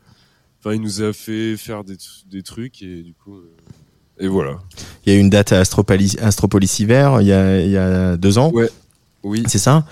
Enfin, 0.61 0.75
il 0.75 0.81
nous 0.81 1.03
a 1.03 1.13
fait 1.13 1.59
faire 1.59 1.85
des, 1.85 1.97
des 2.31 2.43
trucs 2.43 2.81
et 2.83 3.03
du 3.03 3.13
coup. 3.13 3.37
euh, 3.37 3.55
Et 4.21 4.29
voilà. 4.29 4.53
Il 5.05 5.13
y 5.13 5.17
a 5.17 5.19
eu 5.19 5.21
une 5.21 5.31
date 5.31 5.53
à 5.53 5.61
Astropolis, 5.61 6.17
Astropolis 6.23 6.79
hiver 6.79 7.21
il 7.21 7.27
y 7.27 7.33
a, 7.33 7.61
il 7.61 7.71
y 7.71 7.77
a 7.77 8.17
deux 8.17 8.39
ans. 8.39 8.51
Ouais. 8.53 8.71
Oui. 9.25 9.43
C'est 9.49 9.59
ça? 9.59 9.85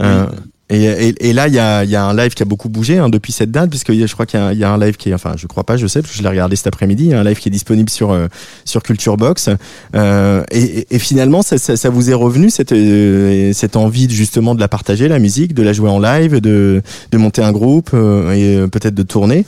Euh, 0.00 0.26
et, 0.70 0.84
et, 0.84 1.28
et 1.28 1.32
là, 1.32 1.48
il 1.48 1.54
y 1.54 1.58
a, 1.58 1.84
y 1.84 1.94
a 1.94 2.04
un 2.04 2.14
live 2.14 2.34
qui 2.34 2.42
a 2.42 2.46
beaucoup 2.46 2.68
bougé 2.68 2.98
hein, 2.98 3.08
depuis 3.08 3.32
cette 3.32 3.50
date, 3.50 3.70
puisque 3.70 3.92
je 3.92 4.12
crois 4.12 4.26
qu'il 4.26 4.38
y, 4.38 4.42
a 4.42 4.46
un- 4.46 4.52
il 4.52 4.58
y 4.58 4.64
a 4.64 4.70
un 4.70 4.78
live 4.78 4.96
qui 4.96 5.10
est, 5.10 5.14
enfin, 5.14 5.32
je 5.36 5.46
crois 5.46 5.64
pas, 5.64 5.76
je 5.76 5.86
sais, 5.86 6.00
parce 6.02 6.12
que 6.12 6.18
je 6.18 6.22
l'ai 6.22 6.28
regardé 6.28 6.56
cet 6.56 6.66
après-midi, 6.66 7.14
un 7.14 7.22
live 7.24 7.38
qui 7.38 7.48
est 7.48 7.52
disponible 7.52 7.88
sur 7.88 8.10
euh, 8.10 8.26
sur 8.64 8.82
Culture 8.82 9.16
Box. 9.16 9.48
Euh, 9.94 10.42
et, 10.50 10.98
finalement, 10.98 11.42
ça, 11.42 11.56
ça, 11.56 11.76
ça 11.76 11.88
vous 11.88 12.10
est 12.10 12.14
revenu 12.14 12.50
cette 12.50 12.72
euh, 12.72 13.52
cette 13.54 13.76
envie 13.76 14.10
justement 14.10 14.54
de 14.54 14.60
la 14.60 14.68
partager, 14.68 15.08
la 15.08 15.18
musique, 15.18 15.54
de 15.54 15.62
la 15.62 15.72
jouer 15.72 15.88
en 15.88 16.00
live, 16.00 16.40
de 16.40 16.82
de 17.12 17.18
monter 17.18 17.42
un 17.42 17.52
groupe 17.52 17.94
et 17.94 18.58
peut-être 18.70 18.94
de 18.94 19.02
tourner? 19.02 19.46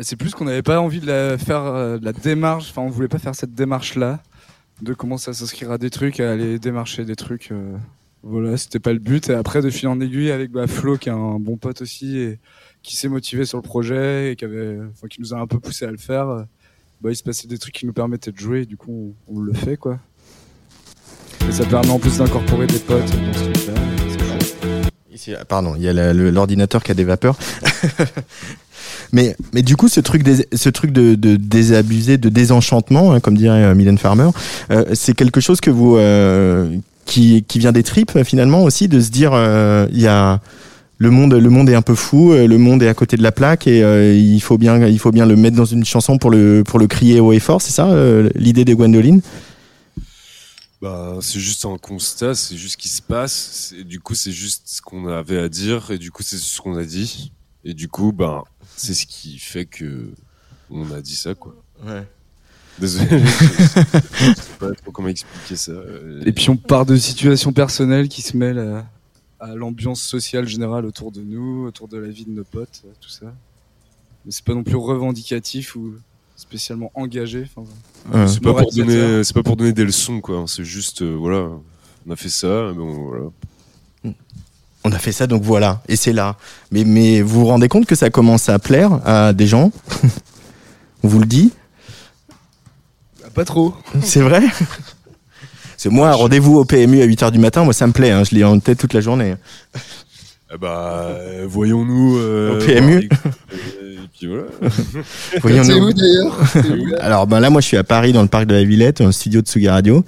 C'est 0.00 0.16
plus 0.16 0.34
qu'on 0.34 0.44
n'avait 0.44 0.62
pas 0.62 0.80
envie 0.80 1.00
de 1.00 1.36
faire 1.38 1.62
euh, 1.64 1.98
la 2.02 2.12
démarche, 2.12 2.70
enfin 2.70 2.82
on 2.82 2.90
voulait 2.90 3.08
pas 3.08 3.18
faire 3.18 3.34
cette 3.34 3.54
démarche 3.54 3.94
là, 3.94 4.20
de 4.82 4.92
commencer 4.92 5.30
à 5.30 5.32
s'inscrire 5.32 5.70
à 5.72 5.78
des 5.78 5.90
trucs, 5.90 6.20
à 6.20 6.32
aller 6.32 6.58
démarcher 6.58 7.04
des 7.04 7.16
trucs. 7.16 7.50
euh, 7.50 7.76
voilà, 8.22 8.56
c'était 8.56 8.80
pas 8.80 8.92
le 8.92 8.98
but. 8.98 9.30
Et 9.30 9.34
après 9.34 9.62
de 9.62 9.70
fil 9.70 9.88
en 9.88 10.00
aiguille 10.00 10.30
avec 10.30 10.50
bah, 10.50 10.66
Flo 10.66 10.98
qui 10.98 11.08
est 11.08 11.12
un 11.12 11.38
bon 11.38 11.56
pote 11.56 11.80
aussi 11.80 12.18
et 12.18 12.38
qui 12.82 12.96
s'est 12.96 13.08
motivé 13.08 13.44
sur 13.46 13.56
le 13.58 13.62
projet 13.62 14.32
et 14.32 14.36
qui 14.36 15.20
nous 15.20 15.32
a 15.32 15.38
un 15.38 15.46
peu 15.46 15.58
poussé 15.60 15.86
à 15.86 15.90
le 15.90 15.96
faire. 15.96 16.28
euh, 16.28 16.42
Bah, 17.00 17.10
il 17.10 17.16
se 17.16 17.22
passait 17.22 17.48
des 17.48 17.58
trucs 17.58 17.74
qui 17.74 17.86
nous 17.86 17.92
permettaient 17.92 18.32
de 18.32 18.38
jouer, 18.38 18.62
et 18.62 18.66
du 18.66 18.76
coup 18.76 19.14
on, 19.28 19.40
le 19.40 19.52
fait 19.54 19.76
quoi. 19.76 19.98
Et 21.48 21.52
ça 21.52 21.64
permet 21.64 21.90
en 21.90 21.98
plus 21.98 22.18
d'incorporer 22.18 22.66
des 22.66 22.78
potes 22.80 23.10
dans 23.10 23.32
ce 23.32 23.44
truc-là. 23.44 23.74
pardon, 25.48 25.74
il 25.76 25.82
y 25.82 25.88
a 25.88 26.12
l'ordinateur 26.12 26.82
qui 26.82 26.90
a 26.90 26.94
des 26.94 27.04
vapeurs. 27.04 27.38
mais, 29.12 29.36
mais 29.52 29.62
du 29.62 29.76
coup, 29.76 29.88
ce 29.88 30.00
truc, 30.00 30.24
ce 30.52 30.68
truc 30.68 30.92
de, 30.92 31.14
de 31.14 31.36
désabusé, 31.36 32.18
de 32.18 32.28
désenchantement, 32.28 33.12
hein, 33.12 33.20
comme 33.20 33.36
dirait 33.36 33.62
euh, 33.62 33.96
Farmer, 33.96 34.30
euh, 34.70 34.84
c'est 34.94 35.14
quelque 35.14 35.40
chose 35.40 35.60
que 35.60 35.70
vous, 35.70 35.96
euh, 35.96 36.76
qui, 37.04 37.44
qui 37.46 37.58
vient 37.58 37.72
des 37.72 37.82
tripes 37.82 38.16
euh, 38.16 38.24
finalement 38.24 38.62
aussi, 38.64 38.88
de 38.88 39.00
se 39.00 39.10
dire, 39.10 39.32
il 39.92 40.00
y 40.00 40.06
a 40.06 40.40
le 40.98 41.10
monde, 41.10 41.34
le 41.34 41.50
monde 41.50 41.68
est 41.68 41.74
un 41.74 41.82
peu 41.82 41.94
fou, 41.94 42.32
le 42.32 42.58
monde 42.58 42.82
est 42.82 42.88
à 42.88 42.94
côté 42.94 43.16
de 43.16 43.22
la 43.22 43.32
plaque 43.32 43.66
et 43.66 44.16
il 44.16 44.40
faut 44.40 44.58
bien, 44.58 44.86
il 44.86 44.98
faut 44.98 45.12
bien 45.12 45.26
le 45.26 45.36
mettre 45.36 45.56
dans 45.56 45.66
une 45.66 45.84
chanson 45.84 46.16
pour 46.18 46.30
le, 46.30 46.64
pour 46.64 46.78
le 46.78 46.86
crier 46.86 47.20
haut 47.20 47.32
et 47.32 47.38
fort. 47.38 47.60
C'est 47.60 47.72
ça 47.72 47.88
l'idée 48.34 48.64
de 48.64 48.74
Gwendoline? 48.74 49.20
Bah, 50.82 51.16
c'est 51.22 51.40
juste 51.40 51.64
un 51.64 51.78
constat, 51.78 52.34
c'est 52.34 52.56
juste 52.56 52.74
ce 52.74 52.76
qui 52.76 52.88
se 52.88 53.02
passe. 53.02 53.74
Du 53.86 53.98
coup, 53.98 54.14
c'est 54.14 54.32
juste 54.32 54.62
ce 54.66 54.82
qu'on 54.82 55.08
avait 55.08 55.38
à 55.38 55.48
dire 55.48 55.90
et 55.90 55.98
du 55.98 56.10
coup, 56.10 56.22
c'est 56.22 56.36
ce 56.36 56.60
qu'on 56.60 56.76
a 56.76 56.84
dit. 56.84 57.32
Et 57.64 57.74
du 57.74 57.88
coup, 57.88 58.12
bah, 58.12 58.44
c'est 58.76 58.94
ce 58.94 59.06
qui 59.06 59.38
fait 59.38 59.64
que 59.64 60.10
on 60.70 60.90
a 60.92 61.00
dit 61.00 61.16
ça, 61.16 61.34
quoi. 61.34 61.54
Désolé, 62.78 63.06
je 63.10 64.34
sais 64.34 64.58
pas 64.58 64.72
trop 64.72 64.90
comment 64.92 65.08
expliquer 65.08 65.56
ça. 65.56 65.72
Euh, 65.72 66.22
Et 66.26 66.32
puis 66.32 66.50
on 66.50 66.56
part 66.56 66.84
de 66.84 66.96
situations 66.96 67.52
personnelles 67.52 68.08
qui 68.08 68.20
se 68.20 68.36
mêlent 68.36 68.58
à, 68.58 68.86
à 69.40 69.54
l'ambiance 69.54 70.02
sociale 70.02 70.46
générale 70.46 70.84
autour 70.84 71.10
de 71.10 71.22
nous, 71.22 71.66
autour 71.66 71.88
de 71.88 71.96
la 71.96 72.08
vie 72.08 72.26
de 72.26 72.30
nos 72.32 72.44
potes, 72.44 72.82
euh, 72.84 72.90
tout 73.00 73.08
ça. 73.08 73.32
Mais 74.26 74.32
c'est 74.32 74.44
pas 74.44 74.52
non 74.52 74.62
plus 74.62 74.76
revendicatif 74.76 75.74
ou 75.74 75.94
spécialement 76.36 76.90
engagé. 76.94 77.48
Enfin, 77.56 77.66
c'est 78.26 78.42
pas 78.42 78.50
pour 78.52 78.60
moralisateur. 78.60 78.86
donner, 78.86 79.24
c'est 79.24 79.34
pas 79.34 79.42
pour 79.42 79.56
donner 79.56 79.72
des 79.72 79.84
leçons, 79.84 80.20
quoi. 80.20 80.44
C'est 80.46 80.64
juste, 80.64 81.00
euh, 81.00 81.14
voilà, 81.14 81.48
on 82.06 82.10
a 82.10 82.16
fait 82.16 82.28
ça, 82.28 82.72
bon, 82.72 82.92
voilà. 83.08 83.24
On 84.88 84.92
a 84.92 84.98
fait 85.00 85.10
ça, 85.10 85.26
donc 85.26 85.42
voilà, 85.42 85.80
et 85.88 85.96
c'est 85.96 86.12
là. 86.12 86.36
Mais, 86.70 86.84
mais 86.84 87.20
vous 87.20 87.40
vous 87.40 87.46
rendez 87.46 87.66
compte 87.66 87.86
que 87.86 87.96
ça 87.96 88.08
commence 88.08 88.48
à 88.48 88.60
plaire 88.60 89.00
à 89.04 89.32
des 89.32 89.48
gens 89.48 89.72
On 91.02 91.08
vous 91.08 91.18
le 91.18 91.26
dit 91.26 91.52
Bah, 93.20 93.28
Pas 93.34 93.44
trop. 93.44 93.74
C'est 94.00 94.20
vrai 94.20 94.42
C'est 95.76 95.88
moi, 95.90 96.10
un 96.10 96.14
rendez-vous 96.14 96.56
au 96.56 96.64
PMU 96.64 97.02
à 97.02 97.06
8h 97.06 97.32
du 97.32 97.40
matin, 97.40 97.64
moi 97.64 97.72
ça 97.72 97.88
me 97.88 97.92
plaît, 97.92 98.12
hein, 98.12 98.22
je 98.22 98.34
l'ai 98.36 98.44
en 98.44 98.60
tête 98.60 98.78
toute 98.78 98.94
la 98.94 99.00
journée. 99.00 99.34
Eh 100.54 100.56
bah, 100.56 101.00
euh, 101.08 101.46
voyons-nous. 101.48 102.18
euh, 102.18 102.54
Au 102.54 102.64
PMU. 102.64 102.98
et, 103.52 103.98
puis 104.16 104.28
voilà. 104.28 104.44
Voyons-nous. 105.42 105.64
C'est 105.64 105.80
où 105.80 105.92
d'ailleurs? 105.92 106.38
Alors 107.00 107.26
ben 107.26 107.40
là, 107.40 107.50
moi, 107.50 107.60
je 107.60 107.66
suis 107.66 107.76
à 107.76 107.82
Paris, 107.82 108.12
dans 108.12 108.22
le 108.22 108.28
parc 108.28 108.46
de 108.46 108.54
la 108.54 108.62
Villette, 108.62 109.00
au 109.00 109.10
studio 109.10 109.40
de 109.42 109.46
Tsugi 109.46 109.68
Radio. 109.68 110.04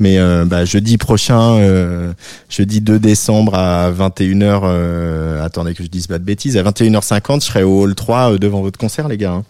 Mais 0.00 0.18
euh, 0.18 0.44
bah, 0.44 0.64
jeudi 0.64 0.98
prochain, 0.98 1.56
euh, 1.58 2.12
jeudi 2.48 2.80
2 2.80 2.98
décembre 2.98 3.54
à 3.54 3.90
21h, 3.90 4.60
euh, 4.64 5.44
attendez 5.44 5.74
que 5.74 5.82
je 5.82 5.88
dise 5.88 6.06
pas 6.06 6.18
de 6.18 6.24
bêtises, 6.24 6.56
à 6.56 6.62
21h50, 6.62 7.40
je 7.40 7.46
serai 7.46 7.62
au 7.62 7.82
hall 7.82 7.94
3 7.94 8.32
euh, 8.32 8.38
devant 8.38 8.60
votre 8.60 8.78
concert, 8.78 9.08
les 9.08 9.16
gars. 9.16 9.32
hein. 9.32 9.44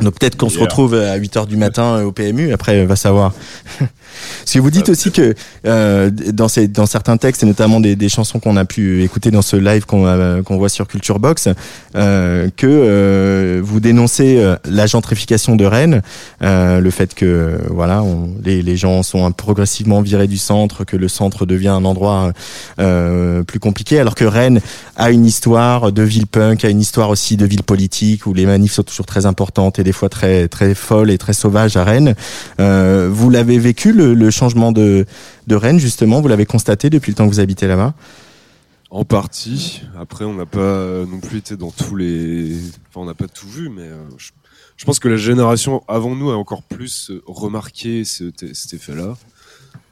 Donc 0.00 0.18
peut-être 0.18 0.36
qu'on 0.36 0.50
se 0.50 0.58
retrouve 0.58 0.94
à 0.94 1.18
8h 1.18 1.46
du 1.46 1.56
matin 1.56 2.02
au 2.02 2.12
PMU, 2.12 2.52
après, 2.52 2.84
va 2.84 2.96
savoir. 2.96 3.32
Si 4.44 4.58
vous 4.58 4.70
dites 4.70 4.88
aussi 4.88 5.10
que 5.10 5.34
euh, 5.66 6.10
dans, 6.10 6.48
certains 6.48 7.16
textes, 7.16 7.42
et 7.42 7.46
notamment 7.46 7.80
des, 7.80 8.08
chansons 8.08 8.38
qu'on 8.38 8.56
a 8.56 8.64
pu 8.64 9.02
écouter 9.02 9.30
dans 9.30 9.42
ce 9.42 9.56
live 9.56 9.84
qu'on 9.84 10.42
qu'on 10.44 10.56
voit 10.56 10.68
sur 10.68 10.86
Culture 10.86 11.18
Box, 11.18 11.48
euh, 11.96 12.48
que 12.56 12.66
euh, 12.66 13.60
vous 13.62 13.80
dénoncez 13.80 14.36
euh, 14.38 14.56
la 14.64 14.86
gentrification 14.86 15.56
de 15.56 15.64
Rennes, 15.64 16.02
euh, 16.42 16.80
le 16.80 16.90
fait 16.90 17.14
que 17.14 17.58
voilà, 17.70 18.02
les, 18.44 18.76
gens 18.76 19.02
sont 19.02 19.30
progressivement 19.32 20.02
virés 20.02 20.26
du 20.26 20.38
centre, 20.38 20.84
que 20.84 20.96
le 20.96 21.08
centre 21.08 21.46
devient 21.46 21.68
un 21.68 21.84
endroit 21.84 22.32
euh, 22.78 23.42
plus 23.42 23.58
compliqué, 23.58 23.98
alors 23.98 24.14
que 24.14 24.24
Rennes 24.24 24.60
a 24.96 25.10
une 25.10 25.24
histoire 25.24 25.92
de 25.92 26.02
ville 26.02 26.26
punk, 26.26 26.64
a 26.64 26.68
une 26.68 26.80
histoire 26.80 27.10
aussi 27.10 27.36
de 27.36 27.46
ville 27.46 27.62
politique 27.62 28.26
où 28.26 28.34
les 28.34 28.46
manifs 28.46 28.72
sont 28.72 28.82
toujours 28.82 29.06
très 29.06 29.26
importantes 29.26 29.78
et 29.78 29.84
des 29.84 29.92
fois 29.92 30.08
très 30.08 30.48
très 30.48 30.74
folles 30.74 31.10
et 31.10 31.18
très 31.18 31.32
sauvages 31.32 31.76
à 31.76 31.84
Rennes. 31.84 32.14
Euh, 32.60 33.08
vous 33.26 33.30
l'avez 33.30 33.58
vécu 33.58 33.92
le, 33.92 34.14
le 34.14 34.30
changement 34.30 34.70
de, 34.70 35.04
de 35.48 35.54
Rennes 35.56 35.80
justement, 35.80 36.20
vous 36.20 36.28
l'avez 36.28 36.46
constaté 36.46 36.90
depuis 36.90 37.10
le 37.10 37.16
temps 37.16 37.26
que 37.26 37.32
vous 37.32 37.40
habitez 37.40 37.66
là-bas? 37.66 37.92
En 38.88 39.04
partie. 39.04 39.82
Après, 39.98 40.24
on 40.24 40.34
n'a 40.34 40.46
pas 40.46 41.04
non 41.06 41.18
plus 41.18 41.38
été 41.38 41.56
dans 41.56 41.72
tous 41.72 41.96
les. 41.96 42.56
Enfin, 42.88 43.00
on 43.00 43.04
n'a 43.04 43.14
pas 43.14 43.26
tout 43.26 43.48
vu, 43.48 43.68
mais 43.68 43.82
euh, 43.82 43.96
je, 44.16 44.30
je 44.76 44.84
pense 44.84 45.00
que 45.00 45.08
la 45.08 45.16
génération 45.16 45.82
avant 45.88 46.14
nous 46.14 46.30
a 46.30 46.36
encore 46.36 46.62
plus 46.62 47.10
euh, 47.10 47.20
remarqué 47.26 48.04
cet, 48.04 48.54
cet 48.54 48.74
effet-là. 48.74 49.16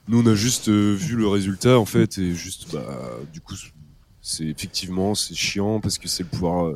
Nous, 0.07 0.23
on 0.23 0.27
a 0.31 0.37
juste 0.37 0.69
euh, 0.69 0.95
vu 0.97 1.17
le 1.17 1.27
résultat, 1.27 1.77
en 1.77 1.87
fait, 1.87 2.19
et 2.19 2.33
juste, 2.35 2.69
bah, 2.73 2.87
du 3.33 3.41
coup, 3.41 3.55
c'est 4.23 4.45
effectivement, 4.45 5.17
c'est 5.17 5.35
chiant 5.35 5.81
parce 5.81 5.99
que 5.99 6.07
c'est 6.07 6.23
le 6.23 6.29
pouvoir. 6.29 6.73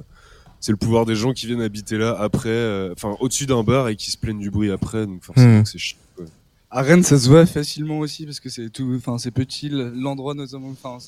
c'est 0.59 0.73
le 0.73 0.77
pouvoir 0.77 1.07
des 1.07 1.14
gens 1.14 1.33
qui 1.33 1.47
viennent 1.47 1.62
habiter 1.62 1.99
là 1.99 2.16
après, 2.18 2.49
euh, 2.49 2.92
enfin 2.97 3.14
au-dessus 3.21 3.47
d'un 3.47 3.62
bar 3.62 3.87
et 3.87 3.94
qui 3.94 4.11
se 4.11 4.18
plaignent 4.18 4.40
du 4.40 4.51
bruit 4.51 4.73
après, 4.73 5.07
donc 5.07 5.23
forcément 5.23 5.61
Hmm. 5.61 5.64
c'est 5.64 5.79
chiant. 5.79 5.99
À 6.70 6.83
Rennes, 6.83 7.02
ça 7.02 7.18
se 7.18 7.28
voit 7.28 7.46
facilement 7.46 7.98
aussi 7.98 8.26
parce 8.26 8.40
que 8.40 8.50
c'est 8.50 8.68
tout, 8.68 8.92
enfin 8.96 9.16
c'est 9.18 9.31
petit, 9.31 9.70
l'endroit 9.70 10.35
notamment, 10.35 10.68
enfin 10.70 10.98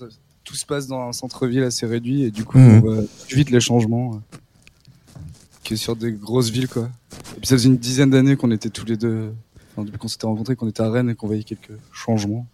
tout 0.43 0.55
se 0.55 0.65
passe 0.65 0.87
dans 0.87 1.07
un 1.07 1.13
centre-ville 1.13 1.63
assez 1.63 1.85
réduit 1.87 2.23
et 2.23 2.31
du 2.31 2.45
coup 2.45 2.59
Mhm. 2.59 2.77
on 2.77 2.81
voit 2.81 3.03
plus 3.29 3.37
vite 3.37 3.51
les 3.51 3.61
changements 3.61 4.15
euh, 4.15 5.19
que 5.65 5.77
sur 5.77 5.97
des 5.97 6.13
grosses 6.13 6.49
villes 6.51 6.69
quoi. 6.69 6.89
Et 7.37 7.41
puis 7.41 7.47
ça 7.47 7.57
faisait 7.57 7.69
une 7.69 7.77
dizaine 7.77 8.09
d'années 8.11 8.37
qu'on 8.37 8.51
était 8.51 8.71
tous 8.71 8.87
les 8.87 8.97
deux, 8.97 9.33
enfin 9.73 9.85
depuis 9.85 9.99
qu'on 9.99 10.09
s'était 10.09 10.27
rencontrés, 10.27 10.57
qu'on 10.57 10.69
était 10.69 10.83
à 10.83 10.91
Rennes 10.91 11.11
et 11.11 11.15
qu'on 11.15 11.27
voyait 11.27 11.45
quelques 11.45 11.77
changements. 11.93 12.47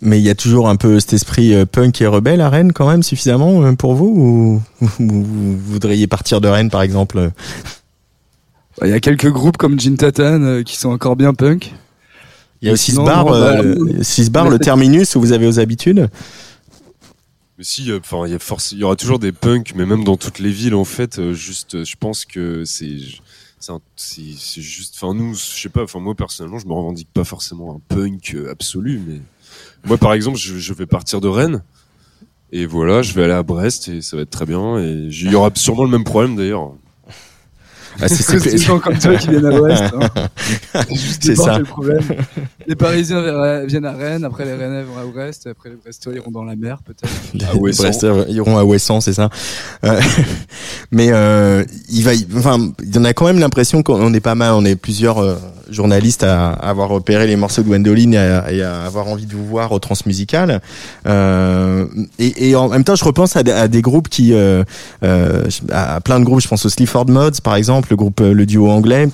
Mais 0.00 0.18
il 0.18 0.24
y 0.24 0.30
a 0.30 0.34
toujours 0.34 0.70
un 0.70 0.76
peu 0.76 0.98
cet 1.00 1.12
esprit 1.12 1.52
euh, 1.54 1.66
punk 1.66 2.00
et 2.00 2.06
rebelle 2.06 2.40
à 2.40 2.48
Rennes 2.48 2.72
quand 2.72 2.88
même 2.88 3.02
suffisamment 3.02 3.62
euh, 3.62 3.74
pour 3.74 3.94
vous 3.94 4.06
ou 4.06 4.62
ou 5.00 5.22
vous, 5.22 5.58
voudriez 5.58 6.06
partir 6.06 6.40
de 6.40 6.48
Rennes 6.48 6.70
par 6.70 6.80
exemple 6.80 7.30
Il 8.82 8.88
y 8.88 8.92
a 8.92 9.00
quelques 9.00 9.30
groupes 9.30 9.58
comme 9.58 9.78
Gin 9.78 9.96
Tatan 9.96 10.42
euh, 10.42 10.62
qui 10.62 10.76
sont 10.76 10.90
encore 10.90 11.16
bien 11.16 11.34
punk. 11.34 11.72
Il 12.62 12.68
y 12.68 12.70
a 12.70 12.74
aussi 12.74 12.94
bar, 12.94 13.24
bah, 13.24 13.60
euh, 13.60 14.02
bar, 14.30 14.48
le 14.48 14.58
terminus 14.58 15.16
où 15.16 15.20
vous 15.20 15.32
avez 15.32 15.46
aux 15.46 15.58
habitudes. 15.58 16.08
Mais 17.58 17.64
si, 17.64 17.90
euh, 17.90 17.98
enfin, 17.98 18.26
il 18.26 18.32
y 18.32 18.34
a 18.34 18.38
force, 18.38 18.72
il 18.72 18.78
y 18.78 18.84
aura 18.84 18.96
toujours 18.96 19.18
des 19.18 19.32
punks, 19.32 19.74
mais 19.74 19.84
même 19.84 20.04
dans 20.04 20.16
toutes 20.16 20.38
les 20.38 20.50
villes, 20.50 20.74
en 20.74 20.84
fait, 20.84 21.18
euh, 21.18 21.34
juste, 21.34 21.74
euh, 21.74 21.84
je 21.84 21.96
pense 21.96 22.24
que 22.24 22.64
c'est, 22.64 22.98
juste, 24.56 24.94
enfin, 24.96 25.12
nous, 25.12 25.34
je 25.34 25.40
sais 25.40 25.68
pas, 25.68 25.82
enfin, 25.82 26.00
moi 26.00 26.14
personnellement, 26.14 26.58
je 26.58 26.66
me 26.66 26.72
revendique 26.72 27.08
pas 27.12 27.24
forcément 27.24 27.74
un 27.74 27.94
punk 27.94 28.36
absolu, 28.50 29.02
mais 29.06 29.20
moi, 29.84 29.98
par 29.98 30.14
exemple, 30.14 30.38
je, 30.38 30.58
je 30.58 30.72
vais 30.72 30.86
partir 30.86 31.20
de 31.20 31.28
Rennes. 31.28 31.62
Et 32.52 32.66
voilà, 32.66 33.00
je 33.02 33.14
vais 33.14 33.24
aller 33.24 33.32
à 33.32 33.42
Brest 33.42 33.88
et 33.88 34.02
ça 34.02 34.16
va 34.16 34.22
être 34.22 34.30
très 34.30 34.44
bien. 34.44 34.78
Et 34.78 35.08
il 35.10 35.30
y 35.30 35.34
aura 35.34 35.50
sûrement 35.54 35.84
le 35.84 35.90
même 35.90 36.04
problème 36.04 36.36
d'ailleurs. 36.36 36.72
Ah, 38.00 38.08
c'est- 38.08 38.38
des 38.50 38.58
gens 38.58 38.78
comme 38.78 38.98
toi 38.98 39.14
qui 39.16 39.28
viennent 39.28 39.46
à 39.46 39.50
Brest. 39.50 39.84
Hein. 39.94 40.28
C'est 41.20 41.36
ça. 41.36 41.58
le 41.58 41.64
problème. 41.64 42.00
Les 42.66 42.74
Parisiens 42.76 43.20
vers- 43.20 43.66
viennent 43.66 43.84
à 43.84 43.92
Rennes, 43.92 44.24
après 44.24 44.44
les 44.44 44.54
Rennais 44.54 44.82
vont 44.82 44.98
à 44.98 45.04
Brest, 45.04 45.46
après 45.50 45.70
les 45.70 45.76
Brestois 45.76 46.12
iront 46.14 46.30
dans 46.30 46.44
la 46.44 46.56
mer 46.56 46.78
peut-être. 46.84 47.12
Les 47.54 47.70
Bresteurs 47.72 48.28
iront 48.28 48.56
à 48.58 48.64
Ouessant, 48.64 49.00
c'est 49.00 49.12
ça. 49.12 49.28
Euh, 49.84 50.00
mais 50.90 51.08
euh, 51.12 51.64
il 51.90 52.02
va, 52.04 52.14
y- 52.14 52.26
enfin, 52.36 52.58
il 52.82 52.94
y 52.94 52.98
en 52.98 53.04
a 53.04 53.12
quand 53.12 53.26
même 53.26 53.38
l'impression 53.38 53.82
qu'on 53.82 54.12
est 54.14 54.20
pas 54.20 54.34
mal, 54.34 54.52
on 54.54 54.64
est 54.64 54.76
plusieurs 54.76 55.18
euh, 55.18 55.36
journalistes 55.70 56.22
à, 56.24 56.50
à 56.50 56.70
avoir 56.70 56.88
repéré 56.88 57.26
les 57.26 57.36
morceaux 57.36 57.62
de 57.62 57.68
Gwendoline 57.68 58.14
et 58.14 58.18
à, 58.18 58.52
et 58.52 58.62
à 58.62 58.82
avoir 58.84 59.08
envie 59.08 59.26
de 59.26 59.34
vous 59.34 59.46
voir 59.46 59.72
au 59.72 59.78
transmusical. 59.78 60.60
Euh, 61.06 61.86
et, 62.18 62.50
et 62.50 62.56
en 62.56 62.68
même 62.68 62.84
temps, 62.84 62.94
je 62.96 63.04
repense 63.04 63.36
à, 63.36 63.42
des- 63.42 63.52
à 63.52 63.68
des 63.68 63.82
groupes 63.82 64.08
qui, 64.08 64.32
euh, 64.34 64.64
euh, 65.04 65.44
à 65.70 66.00
plein 66.00 66.20
de 66.20 66.24
groupes. 66.24 66.40
Je 66.40 66.48
pense 66.48 66.64
au 66.66 66.68
Sleaford 66.68 67.08
Mods, 67.08 67.40
par 67.42 67.56
exemple, 67.56 67.91
le 67.92 67.96
groupe, 67.96 68.20
euh, 68.22 68.32
le 68.32 68.46
duo 68.46 68.68
anglais 68.70 69.06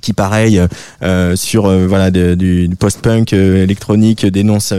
qui 0.00 0.14
pareil 0.14 0.58
euh, 1.02 1.36
sur 1.36 1.66
euh, 1.66 1.86
voilà 1.86 2.10
de- 2.10 2.34
du, 2.34 2.68
post-punk 2.78 3.34
euh, 3.34 3.62
électronique 3.62 4.24
dénonce 4.26 4.72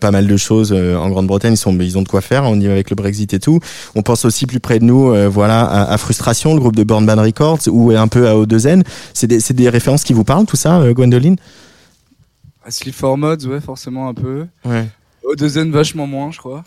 pas 0.00 0.10
mal 0.12 0.26
de 0.28 0.36
choses 0.36 0.72
en 0.72 1.08
Grande-Bretagne 1.10 1.54
ils 1.54 1.56
sont 1.56 1.76
ils 1.80 1.98
ont 1.98 2.02
de 2.02 2.08
quoi 2.08 2.20
faire 2.20 2.44
on 2.44 2.54
y 2.60 2.66
va 2.66 2.72
avec 2.72 2.90
le 2.90 2.96
Brexit 2.96 3.34
et 3.34 3.40
tout 3.40 3.58
on 3.96 4.02
pense 4.02 4.24
aussi 4.24 4.46
plus 4.46 4.60
près 4.60 4.78
de 4.78 4.84
nous 4.84 5.12
voilà 5.28 5.64
à, 5.64 5.92
à 5.92 5.98
Frustration 5.98 6.54
le 6.54 6.60
groupe 6.60 6.76
de 6.76 6.84
Born 6.84 7.04
Band 7.04 7.20
Records 7.20 7.58
ou 7.68 7.90
un 7.90 8.06
peu 8.06 8.28
à 8.28 8.34
O2N 8.36 8.84
c'est 9.14 9.26
des 9.26 9.40
c'est 9.40 9.54
des 9.54 9.68
références 9.68 10.04
qui 10.04 10.12
vous 10.12 10.22
parlent 10.24 10.46
tout 10.46 10.56
ça 10.56 10.80
Gwendoline? 10.92 11.36
À 12.64 12.70
Sleaford 12.70 13.18
Mods, 13.18 13.46
ouais, 13.48 13.60
forcément 13.60 14.08
un 14.08 14.14
peu. 14.14 14.46
ouais 14.64 14.86
Au 15.24 15.34
deuxième, 15.34 15.72
vachement 15.72 16.06
moins, 16.06 16.30
je 16.30 16.38
crois. 16.38 16.62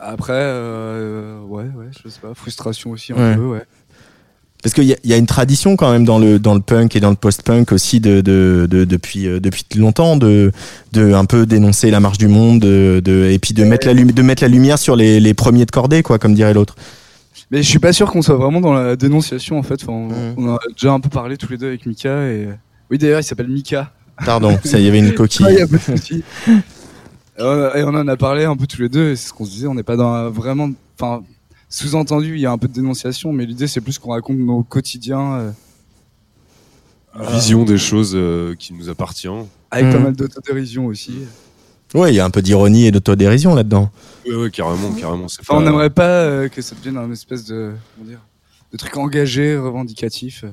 Après, 0.00 0.32
ouais, 1.46 1.66
ouais, 1.76 1.90
je 2.02 2.08
sais 2.08 2.20
pas, 2.20 2.32
frustration 2.34 2.90
aussi 2.90 3.12
un 3.12 3.16
Ouais. 3.16 3.34
peu, 3.36 3.46
ouais. 3.46 3.62
Parce 4.68 4.74
qu'il 4.74 4.84
y 4.84 5.08
y 5.08 5.14
a 5.14 5.16
une 5.16 5.24
tradition 5.24 5.76
quand 5.76 5.90
même 5.90 6.04
dans 6.04 6.18
le 6.18 6.38
dans 6.38 6.54
le 6.54 6.60
punk 6.60 6.94
et 6.94 7.00
dans 7.00 7.08
le 7.08 7.16
post-punk 7.16 7.72
aussi 7.72 8.00
de, 8.00 8.20
de, 8.20 8.66
de 8.70 8.84
depuis 8.84 9.26
euh, 9.26 9.40
depuis 9.40 9.64
longtemps 9.76 10.18
de 10.18 10.52
de 10.92 11.14
un 11.14 11.24
peu 11.24 11.46
dénoncer 11.46 11.90
la 11.90 12.00
marche 12.00 12.18
du 12.18 12.28
monde 12.28 12.60
de, 12.60 13.00
de 13.02 13.30
et 13.30 13.38
puis 13.38 13.54
de 13.54 13.64
mettre 13.64 13.86
la 13.86 13.94
lumi- 13.94 14.12
de 14.12 14.20
mettre 14.20 14.42
la 14.42 14.48
lumière 14.50 14.78
sur 14.78 14.94
les, 14.94 15.20
les 15.20 15.32
premiers 15.32 15.64
de 15.64 15.70
cordée 15.70 16.02
quoi 16.02 16.18
comme 16.18 16.34
dirait 16.34 16.52
l'autre. 16.52 16.76
Mais 17.50 17.62
je 17.62 17.68
suis 17.70 17.78
pas 17.78 17.94
sûr 17.94 18.10
qu'on 18.12 18.20
soit 18.20 18.36
vraiment 18.36 18.60
dans 18.60 18.74
la 18.74 18.94
dénonciation 18.94 19.58
en 19.58 19.62
fait. 19.62 19.82
Enfin, 19.82 19.94
on, 19.94 20.34
on 20.36 20.54
a 20.54 20.58
déjà 20.74 20.92
un 20.92 21.00
peu 21.00 21.08
parlé 21.08 21.38
tous 21.38 21.50
les 21.50 21.56
deux 21.56 21.68
avec 21.68 21.86
Mika 21.86 22.26
et 22.26 22.48
oui 22.90 22.98
d'ailleurs 22.98 23.20
il 23.20 23.24
s'appelle 23.24 23.48
Mika. 23.48 23.90
Pardon, 24.26 24.58
ça 24.64 24.78
il 24.78 24.84
y 24.84 24.88
avait 24.88 24.98
une 24.98 25.14
coquille. 25.14 25.46
Ah, 25.48 25.52
y 25.52 25.62
a 25.62 25.66
pas 25.66 25.78
de 25.78 25.96
souci. 25.96 26.22
Et 27.38 27.42
on 27.84 27.94
en 27.94 28.06
a 28.06 28.16
parlé 28.18 28.44
un 28.44 28.54
peu 28.54 28.66
tous 28.66 28.82
les 28.82 28.90
deux 28.90 29.12
et 29.12 29.16
c'est 29.16 29.28
ce 29.28 29.32
qu'on 29.32 29.46
se 29.46 29.50
disait. 29.50 29.66
On 29.66 29.74
n'est 29.74 29.82
pas 29.82 29.96
dans 29.96 30.28
vraiment, 30.28 30.68
enfin 31.00 31.22
sous-entendu 31.68 32.34
il 32.34 32.40
y 32.40 32.46
a 32.46 32.50
un 32.52 32.58
peu 32.58 32.68
de 32.68 32.72
dénonciation, 32.72 33.32
mais 33.32 33.46
l'idée 33.46 33.66
c'est 33.66 33.80
plus 33.80 33.98
qu'on 33.98 34.10
raconte 34.12 34.38
nos 34.38 34.62
quotidiens 34.62 35.32
euh, 35.34 35.50
Vision 37.32 37.64
des 37.64 37.78
choses 37.78 38.12
euh, 38.14 38.54
qui 38.54 38.72
nous 38.72 38.88
appartient. 38.90 39.28
avec 39.70 39.90
pas 39.90 39.98
Mhm. 39.98 40.02
mal 40.04 40.12
d'autodérision 40.14 40.86
aussi. 40.86 41.12
Ouais, 41.94 42.12
il 42.12 42.16
y 42.16 42.20
a 42.20 42.24
un 42.24 42.30
peu 42.30 42.42
d'ironie 42.42 42.86
et 42.86 42.90
d'autodérision 42.90 43.54
là-dedans. 43.54 43.90
Ouais, 44.26 44.34
ouais, 44.34 44.50
carrément, 44.50 44.92
carrément. 44.92 45.26
On 45.48 45.60
n'aimerait 45.62 45.90
pas 45.90 46.08
euh, 46.22 46.48
que 46.48 46.60
ça 46.62 46.74
devienne 46.76 46.96
un 46.98 47.10
espèce 47.10 47.44
de, 47.46 47.72
comment 47.96 48.08
dire, 48.08 48.20
de 48.72 48.76
truc 48.76 48.96
engagé, 48.96 49.56
revendicatif. 49.56 50.44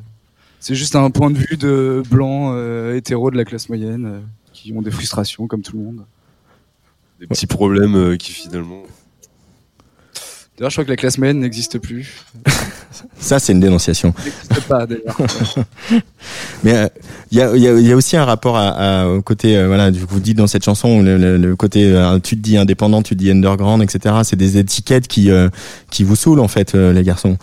C'est 0.61 0.75
juste 0.75 0.95
un 0.95 1.11
point 1.11 1.29
de 1.29 1.37
vue 1.37 1.57
de 1.57 2.01
blancs 2.09 2.53
euh, 2.55 2.95
hétéros 2.95 3.29
de 3.31 3.37
la 3.37 3.43
classe 3.45 3.67
moyenne 3.69 4.05
euh, 4.05 4.19
qui 4.53 4.73
ont 4.73 4.81
des 4.81 4.91
frustrations 4.91 5.45
comme 5.47 5.61
tout 5.61 5.77
le 5.77 5.83
monde. 5.83 6.05
des 7.19 7.27
petits 7.27 7.47
problèmes 7.47 7.95
euh, 7.95 8.17
qui 8.17 8.31
finalement. 8.31 8.83
D'ailleurs, 10.57 10.69
je 10.69 10.75
crois 10.75 10.85
que 10.85 10.89
la 10.89 10.95
classe 10.95 11.17
moyenne 11.17 11.39
n'existe 11.39 11.79
plus. 11.79 12.23
Ça 13.19 13.39
c'est 13.39 13.51
une 13.51 13.59
dénonciation. 13.59 14.13
N'existe 14.23 14.67
pas 14.69 14.85
d'ailleurs. 14.85 15.17
Mais 16.63 16.75
euh, 16.75 16.87
il 17.31 17.37
y, 17.37 17.41
a, 17.41 17.55
il 17.55 17.61
y, 17.61 17.67
a, 17.67 17.73
il 17.77 17.85
y 17.85 17.91
a 17.91 17.95
aussi 17.95 18.15
un 18.15 18.23
rapport 18.23 18.55
à, 18.55 18.69
à- 18.69 19.07
au 19.07 19.21
côté, 19.21 19.57
euh, 19.57 19.67
voilà, 19.67 19.91
vous 19.91 20.19
dites 20.21 20.37
dans 20.37 20.47
cette 20.47 20.63
chanson, 20.63 21.01
le, 21.01 21.17
le- 21.17 21.37
le 21.37 21.55
côté, 21.57 21.91
euh, 21.91 22.19
tu 22.19 22.37
te 22.37 22.41
dis 22.41 22.55
indépendant, 22.57 23.01
tu 23.01 23.15
te 23.15 23.19
dis 23.19 23.31
underground, 23.31 23.83
etc. 23.83 24.15
C'est 24.23 24.37
des 24.37 24.57
étiquettes 24.57 25.07
qui, 25.09 25.29
euh, 25.29 25.49
qui 25.91 26.03
vous 26.05 26.15
saoulent 26.15 26.39
en 26.39 26.47
fait, 26.47 26.73
euh, 26.75 26.93
les 26.93 27.03
garçons. 27.03 27.37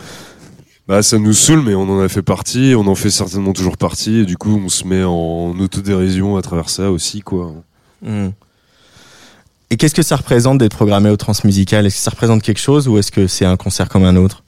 Bah, 0.89 1.03
ça 1.03 1.19
nous 1.19 1.33
saoule, 1.35 1.63
mais 1.63 1.75
on 1.75 1.83
en 1.83 2.01
a 2.01 2.09
fait 2.09 2.23
partie, 2.23 2.75
on 2.77 2.87
en 2.87 2.95
fait 2.95 3.11
certainement 3.11 3.53
toujours 3.53 3.77
partie, 3.77 4.21
et 4.21 4.25
du 4.25 4.37
coup, 4.39 4.59
on 4.65 4.69
se 4.71 4.87
met 4.87 5.05
en 5.05 5.51
autodérision 5.61 6.37
à 6.39 6.43
travers 6.43 6.71
ça 6.71 6.91
aussi, 6.91 7.21
quoi. 7.21 7.55
Hmm. 8.03 8.29
Et 9.73 9.79
qu'est-ce 9.79 9.95
que 9.95 10.03
ça 10.03 10.17
représente 10.17 10.59
d'être 10.59 10.77
programmé 10.77 11.09
au 11.09 11.17
Transmusical? 11.17 11.87
Est-ce 11.87 11.97
que 11.97 12.03
ça 12.03 12.11
représente 12.11 12.43
quelque 12.43 12.61
chose 12.61 12.89
ou 12.89 12.99
est-ce 12.99 13.11
que 13.11 13.27
c'est 13.27 13.47
un 13.47 13.57
concert 13.57 13.89
comme 13.89 14.05
un 14.05 14.17
autre? 14.17 14.45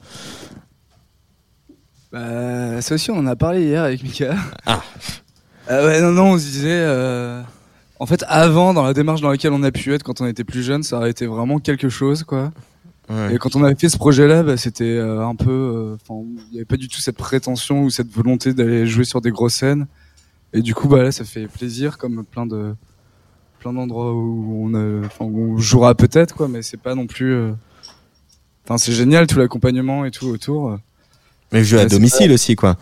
Bah, 2.11 2.79
ça 2.83 2.93
aussi, 2.93 3.09
on 3.09 3.17
en 3.17 3.25
a 3.25 3.35
parlé 3.35 3.63
hier 3.63 3.81
avec 3.81 4.03
Mika. 4.03 4.35
Ah. 4.67 4.83
Euh, 5.71 5.87
ouais, 5.87 5.99
non, 5.99 6.11
non, 6.11 6.33
on 6.33 6.37
se 6.37 6.43
disait. 6.43 6.67
euh, 6.69 7.41
En 7.97 8.05
fait, 8.05 8.23
avant, 8.27 8.75
dans 8.75 8.83
la 8.83 8.93
démarche 8.93 9.21
dans 9.21 9.31
laquelle 9.31 9.51
on 9.53 9.63
a 9.63 9.71
pu 9.71 9.95
être 9.95 10.03
quand 10.03 10.21
on 10.21 10.27
était 10.27 10.43
plus 10.43 10.61
jeune, 10.61 10.83
ça 10.83 10.97
aurait 10.97 11.09
été 11.09 11.25
vraiment 11.25 11.57
quelque 11.57 11.89
chose, 11.89 12.23
quoi. 12.23 12.51
Et 13.31 13.39
quand 13.39 13.55
on 13.55 13.63
avait 13.63 13.73
fait 13.73 13.89
ce 13.89 13.97
projet-là, 13.97 14.43
bah, 14.43 14.57
c'était 14.57 14.83
euh, 14.83 15.25
un 15.25 15.33
peu. 15.35 15.49
euh, 15.49 15.97
il 16.11 16.51
n'y 16.51 16.57
avait 16.57 16.65
pas 16.65 16.77
du 16.77 16.87
tout 16.87 16.99
cette 16.99 17.17
prétention 17.17 17.81
ou 17.81 17.89
cette 17.89 18.11
volonté 18.11 18.53
d'aller 18.53 18.85
jouer 18.85 19.05
sur 19.05 19.21
des 19.21 19.31
grosses 19.31 19.55
scènes. 19.55 19.87
Et 20.53 20.61
du 20.61 20.75
coup, 20.75 20.87
bah 20.87 21.01
là, 21.01 21.11
ça 21.11 21.23
fait 21.25 21.47
plaisir, 21.47 21.97
comme 21.97 22.23
plein 22.23 22.45
de 22.45 22.75
plein 23.65 23.73
d'endroits 23.73 24.13
où 24.13 24.67
on, 24.69 24.75
a, 24.75 25.05
enfin, 25.07 25.25
où 25.25 25.55
on 25.55 25.57
jouera 25.57 25.95
peut-être, 25.95 26.35
quoi. 26.35 26.47
Mais 26.47 26.61
c'est 26.61 26.77
pas 26.77 26.93
non 26.93 27.07
plus. 27.07 27.33
euh, 27.33 27.51
Enfin, 28.63 28.77
c'est 28.77 28.91
génial 28.91 29.25
tout 29.25 29.39
l'accompagnement 29.39 30.05
et 30.05 30.11
tout 30.11 30.27
autour. 30.27 30.77
Mais 31.51 31.63
jouer 31.63 31.79
à 31.79 31.83
Ouais, 31.83 31.89
c'est 31.89 31.95
domicile 31.95 32.31
aussi, 32.31 32.55
quoi. 32.55 32.77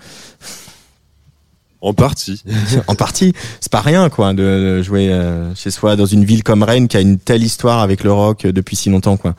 En 1.79 1.93
partie. 1.93 2.43
en 2.87 2.95
partie, 2.95 3.33
c'est 3.61 3.71
pas 3.71 3.79
rien, 3.81 4.09
quoi, 4.09 4.33
de, 4.33 4.81
jouer 4.81 5.09
euh, 5.09 5.55
chez 5.55 5.71
soi 5.71 5.95
dans 5.95 6.05
une 6.05 6.25
ville 6.25 6.43
comme 6.43 6.63
Rennes 6.63 6.89
qui 6.89 6.97
a 6.97 7.01
une 7.01 7.17
telle 7.17 7.43
histoire 7.43 7.79
avec 7.79 8.03
le 8.03 8.11
rock 8.11 8.43
euh, 8.45 8.51
depuis 8.51 8.75
si 8.75 8.89
longtemps, 8.89 9.15
quoi. 9.15 9.35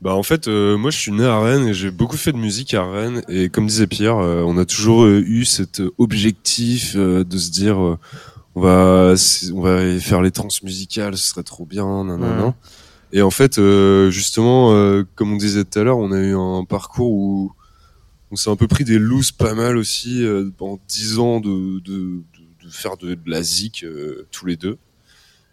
Bah 0.00 0.14
en 0.14 0.22
fait, 0.22 0.48
euh, 0.48 0.76
moi 0.76 0.90
je 0.90 0.98
suis 0.98 1.12
né 1.12 1.24
à 1.24 1.38
Rennes 1.40 1.68
et 1.68 1.72
j'ai 1.74 1.90
beaucoup 1.90 2.18
fait 2.18 2.32
de 2.32 2.36
musique 2.36 2.74
à 2.74 2.84
Rennes 2.84 3.22
et 3.28 3.48
comme 3.48 3.66
disait 3.66 3.86
Pierre, 3.86 4.18
euh, 4.18 4.42
on 4.46 4.58
a 4.58 4.66
toujours 4.66 5.04
euh, 5.04 5.22
eu 5.26 5.46
cet 5.46 5.80
euh, 5.80 5.94
objectif 5.96 6.92
euh, 6.94 7.24
de 7.24 7.38
se 7.38 7.50
dire 7.50 7.80
euh, 7.82 7.98
on 8.54 8.60
va 8.60 9.14
on 9.52 9.60
va 9.60 10.00
faire 10.00 10.22
les 10.22 10.30
trans 10.30 10.48
musicales, 10.62 11.16
ce 11.16 11.28
serait 11.28 11.42
trop 11.42 11.64
bien, 11.64 12.04
nanana. 12.04 12.46
Ouais. 12.46 12.52
Et 13.12 13.22
en 13.22 13.30
fait, 13.30 13.58
euh, 13.58 14.10
justement, 14.10 14.72
euh, 14.72 15.04
comme 15.14 15.32
on 15.32 15.36
disait 15.36 15.64
tout 15.64 15.78
à 15.78 15.84
l'heure, 15.84 15.98
on 15.98 16.10
a 16.10 16.18
eu 16.18 16.34
un 16.36 16.64
parcours 16.64 17.12
où 17.12 17.52
on 18.30 18.36
s'est 18.36 18.50
un 18.50 18.56
peu 18.56 18.66
pris 18.66 18.84
des 18.84 18.98
looses 18.98 19.30
pas 19.30 19.54
mal 19.54 19.76
aussi 19.76 20.24
euh, 20.24 20.50
pendant 20.56 20.80
dix 20.88 21.18
ans 21.20 21.38
de, 21.38 21.78
de, 21.78 22.00
de, 22.00 22.64
de 22.64 22.70
faire 22.70 22.96
de, 22.96 23.16
la 23.26 23.42
zik 23.42 23.84
euh, 23.84 24.26
tous 24.32 24.46
les 24.46 24.56
deux. 24.56 24.78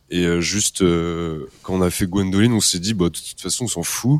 Et 0.09 0.25
euh, 0.25 0.41
juste 0.41 0.81
euh, 0.81 1.45
quand 1.61 1.75
on 1.75 1.81
a 1.81 1.89
fait 1.89 2.07
Gwendoline, 2.07 2.51
on 2.53 2.59
s'est 2.59 2.79
dit 2.79 2.93
bah 2.93 3.05
de 3.05 3.17
toute 3.17 3.39
façon 3.39 3.65
on 3.65 3.67
s'en 3.67 3.83
fout. 3.83 4.19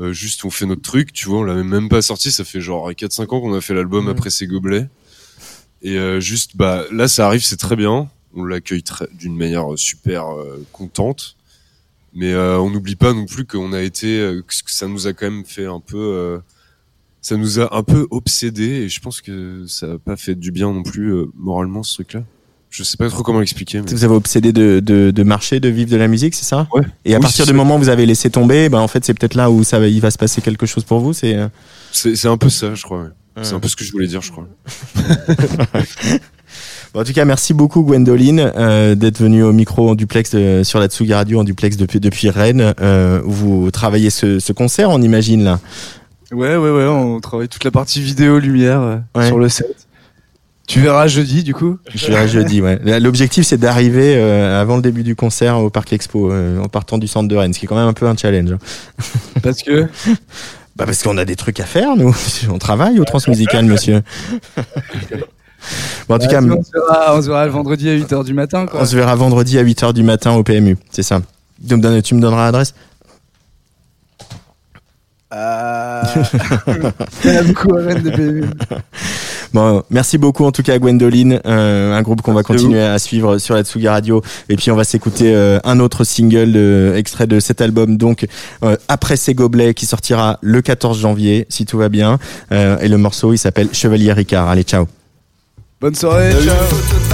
Euh, 0.00 0.12
juste 0.12 0.44
on 0.44 0.50
fait 0.50 0.64
notre 0.64 0.82
truc, 0.82 1.12
tu 1.12 1.28
vois, 1.28 1.40
on 1.40 1.42
l'avait 1.42 1.64
même 1.64 1.88
pas 1.88 2.00
sorti, 2.00 2.32
ça 2.32 2.44
fait 2.44 2.60
genre 2.60 2.90
4-5 2.90 3.22
ans 3.22 3.40
qu'on 3.40 3.54
a 3.54 3.60
fait 3.60 3.74
l'album 3.74 4.08
après 4.08 4.30
ces 4.30 4.46
gobelets. 4.46 4.88
Et 5.82 5.98
euh, 5.98 6.20
juste 6.20 6.56
bah 6.56 6.84
là 6.92 7.08
ça 7.08 7.26
arrive, 7.26 7.42
c'est 7.42 7.56
très 7.56 7.76
bien, 7.76 8.08
on 8.34 8.44
l'accueille 8.44 8.84
d'une 9.18 9.36
manière 9.36 9.72
euh, 9.72 9.76
super 9.76 10.26
euh, 10.32 10.64
contente. 10.72 11.36
Mais 12.14 12.32
euh, 12.32 12.58
on 12.60 12.70
n'oublie 12.70 12.94
pas 12.96 13.12
non 13.14 13.24
plus 13.24 13.46
qu'on 13.46 13.72
a 13.72 13.80
été, 13.80 14.20
euh, 14.20 14.42
que 14.42 14.52
ça 14.70 14.86
nous 14.86 15.06
a 15.06 15.12
quand 15.14 15.30
même 15.30 15.44
fait 15.46 15.64
un 15.66 15.80
peu, 15.80 15.96
euh, 15.98 16.38
ça 17.22 17.36
nous 17.36 17.58
a 17.58 17.74
un 17.74 17.82
peu 17.82 18.06
obsédé 18.10 18.64
et 18.64 18.88
je 18.90 19.00
pense 19.00 19.20
que 19.22 19.64
ça 19.66 19.86
n'a 19.86 19.98
pas 19.98 20.16
fait 20.16 20.34
du 20.34 20.50
bien 20.52 20.70
non 20.70 20.82
plus 20.82 21.08
euh, 21.12 21.26
moralement 21.34 21.82
ce 21.82 21.94
truc-là. 21.94 22.22
Je 22.68 22.82
sais 22.84 22.96
pas 22.96 23.08
trop 23.08 23.22
comment 23.22 23.40
l'expliquer. 23.40 23.80
Mais... 23.80 23.90
Vous 23.90 24.04
avez 24.04 24.14
obsédé 24.14 24.52
de, 24.52 24.80
de, 24.80 25.10
de 25.10 25.22
marcher, 25.22 25.58
de 25.60 25.68
vivre 25.68 25.90
de 25.90 25.96
la 25.96 26.06
musique, 26.08 26.34
c'est 26.34 26.44
ça? 26.44 26.68
Ouais. 26.72 26.82
Et 27.04 27.14
à 27.14 27.18
Oui, 27.18 27.22
partir 27.22 27.44
du 27.46 27.52
moment 27.54 27.76
où 27.76 27.78
vous 27.78 27.88
avez 27.90 28.06
laissé 28.06 28.30
tomber, 28.30 28.68
ben 28.68 28.78
en 28.80 28.88
fait 28.88 29.04
c'est 29.04 29.14
peut-être 29.14 29.34
là 29.34 29.50
où 29.50 29.64
ça 29.64 29.78
va, 29.78 29.88
il 29.88 30.00
va 30.00 30.10
se 30.10 30.18
passer 30.18 30.40
quelque 30.42 30.66
chose 30.66 30.84
pour 30.84 31.00
vous. 31.00 31.12
C'est 31.12 31.36
C'est 31.92 32.14
c'est 32.14 32.28
un 32.28 32.36
peu 32.38 32.50
ça, 32.50 32.74
je 32.74 32.82
crois. 32.82 33.02
ouais. 33.04 33.08
C'est 33.40 33.54
un 33.54 33.60
peu 33.60 33.68
ce 33.68 33.76
que 33.76 33.84
je 33.84 33.92
voulais 33.92 34.06
dire, 34.06 34.20
je 34.22 34.30
crois. 34.32 34.46
Bon, 36.92 37.00
en 37.00 37.04
tout 37.04 37.14
cas, 37.14 37.24
merci 37.24 37.54
beaucoup 37.54 37.82
Gwendoline 37.82 38.52
euh, 38.54 38.94
d'être 38.94 39.18
venue 39.18 39.42
au 39.42 39.52
micro 39.54 39.88
en 39.88 39.94
duplex 39.94 40.34
de- 40.34 40.60
sur 40.62 40.78
la 40.78 40.88
Tsugi 40.88 41.14
Radio 41.14 41.40
en 41.40 41.44
duplex 41.44 41.78
depuis 41.78 42.00
depuis 42.00 42.28
Rennes 42.28 42.74
euh, 42.82 43.22
où 43.24 43.30
vous 43.30 43.70
travaillez 43.70 44.10
ce, 44.10 44.38
ce 44.38 44.52
concert, 44.52 44.90
on 44.90 45.00
imagine 45.00 45.42
là. 45.44 45.60
Ouais, 46.32 46.54
ouais, 46.56 46.70
ouais, 46.70 46.84
on 46.84 47.18
travaille 47.20 47.48
toute 47.48 47.64
la 47.64 47.70
partie 47.70 48.02
vidéo, 48.02 48.38
lumière 48.38 48.80
euh, 48.82 48.96
Ouais. 49.16 49.26
sur 49.28 49.38
le 49.38 49.48
set. 49.48 49.86
Tu 50.66 50.80
verras 50.80 51.06
jeudi, 51.06 51.42
du 51.42 51.54
coup. 51.54 51.78
Je 51.94 52.06
verrai 52.08 52.28
jeudi. 52.28 52.60
Ouais. 52.60 52.78
L'objectif 53.00 53.46
c'est 53.46 53.56
d'arriver 53.58 54.14
euh, 54.16 54.60
avant 54.60 54.76
le 54.76 54.82
début 54.82 55.02
du 55.02 55.16
concert 55.16 55.58
au 55.58 55.70
Parc 55.70 55.94
Expo 55.94 56.30
euh, 56.30 56.58
en 56.60 56.68
partant 56.68 56.98
du 56.98 57.08
centre 57.08 57.28
de 57.28 57.36
Rennes, 57.36 57.54
ce 57.54 57.58
qui 57.58 57.64
est 57.64 57.68
quand 57.68 57.76
même 57.76 57.88
un 57.88 57.92
peu 57.94 58.06
un 58.06 58.16
challenge. 58.16 58.52
hein. 58.52 58.58
Parce 59.42 59.62
que. 59.62 59.86
Bah 60.76 60.86
parce 60.86 61.02
qu'on 61.02 61.18
a 61.18 61.24
des 61.24 61.36
trucs 61.36 61.60
à 61.60 61.64
faire 61.64 61.96
nous. 61.96 62.14
On 62.50 62.58
travaille 62.58 62.98
au 62.98 63.04
Transmusical, 63.04 63.64
monsieur. 63.66 64.02
bon, 66.08 66.14
en 66.14 66.18
tout 66.18 66.28
cas, 66.28 66.40
on, 66.42 66.62
se 66.62 66.70
verra, 66.72 67.14
on 67.16 67.22
se 67.22 67.26
verra 67.28 67.44
le 67.46 67.52
vendredi 67.52 67.88
à 67.90 67.94
8h 67.96 68.24
du 68.24 68.32
matin, 68.34 68.66
quoi. 68.66 68.80
on 68.80 68.86
se 68.86 68.96
verra 68.96 69.14
vendredi 69.14 69.58
à 69.58 69.64
8h 69.64 69.92
du 69.92 70.02
matin 70.02 70.32
au 70.32 70.42
PMU, 70.42 70.76
c'est 70.90 71.02
ça. 71.02 71.20
Tu 71.68 71.76
me, 71.76 71.80
donnes- 71.82 72.02
tu 72.02 72.14
me 72.14 72.20
donneras 72.20 72.46
l'adresse? 72.46 72.74
Euh... 75.32 76.02
Il 77.24 77.30
y 77.32 77.36
en 77.36 77.40
a 77.40 77.42
beaucoup 77.44 77.74
à 77.76 77.80
Rennes 77.82 78.02
de 78.02 78.10
PMU. 78.10 78.44
Bon, 79.52 79.82
merci 79.90 80.16
beaucoup 80.18 80.44
en 80.44 80.52
tout 80.52 80.62
cas 80.62 80.74
à 80.74 80.78
Gwendoline, 80.78 81.40
euh, 81.46 81.94
un 81.94 82.02
groupe 82.02 82.22
qu'on 82.22 82.32
va 82.32 82.42
continuer 82.42 82.82
à 82.82 82.98
suivre 82.98 83.38
sur 83.38 83.54
la 83.54 83.62
Tsugi 83.64 83.88
Radio. 83.88 84.22
Et 84.48 84.56
puis 84.56 84.70
on 84.70 84.76
va 84.76 84.84
s'écouter 84.84 85.34
euh, 85.34 85.58
un 85.64 85.78
autre 85.78 86.04
single 86.04 86.52
euh, 86.56 86.96
extrait 86.96 87.26
de 87.26 87.38
cet 87.38 87.60
album, 87.60 87.96
donc 87.96 88.26
euh, 88.64 88.76
après 88.88 89.16
ces 89.16 89.34
gobelets, 89.34 89.74
qui 89.74 89.86
sortira 89.86 90.38
le 90.40 90.62
14 90.62 90.98
janvier, 90.98 91.46
si 91.48 91.66
tout 91.66 91.78
va 91.78 91.88
bien. 91.88 92.18
Euh, 92.50 92.78
et 92.80 92.88
le 92.88 92.96
morceau, 92.96 93.32
il 93.32 93.38
s'appelle 93.38 93.68
Chevalier 93.72 94.12
Ricard. 94.12 94.48
Allez, 94.48 94.62
ciao. 94.62 94.86
Bonne 95.80 95.94
soirée, 95.94 96.32
ciao. 96.44 97.11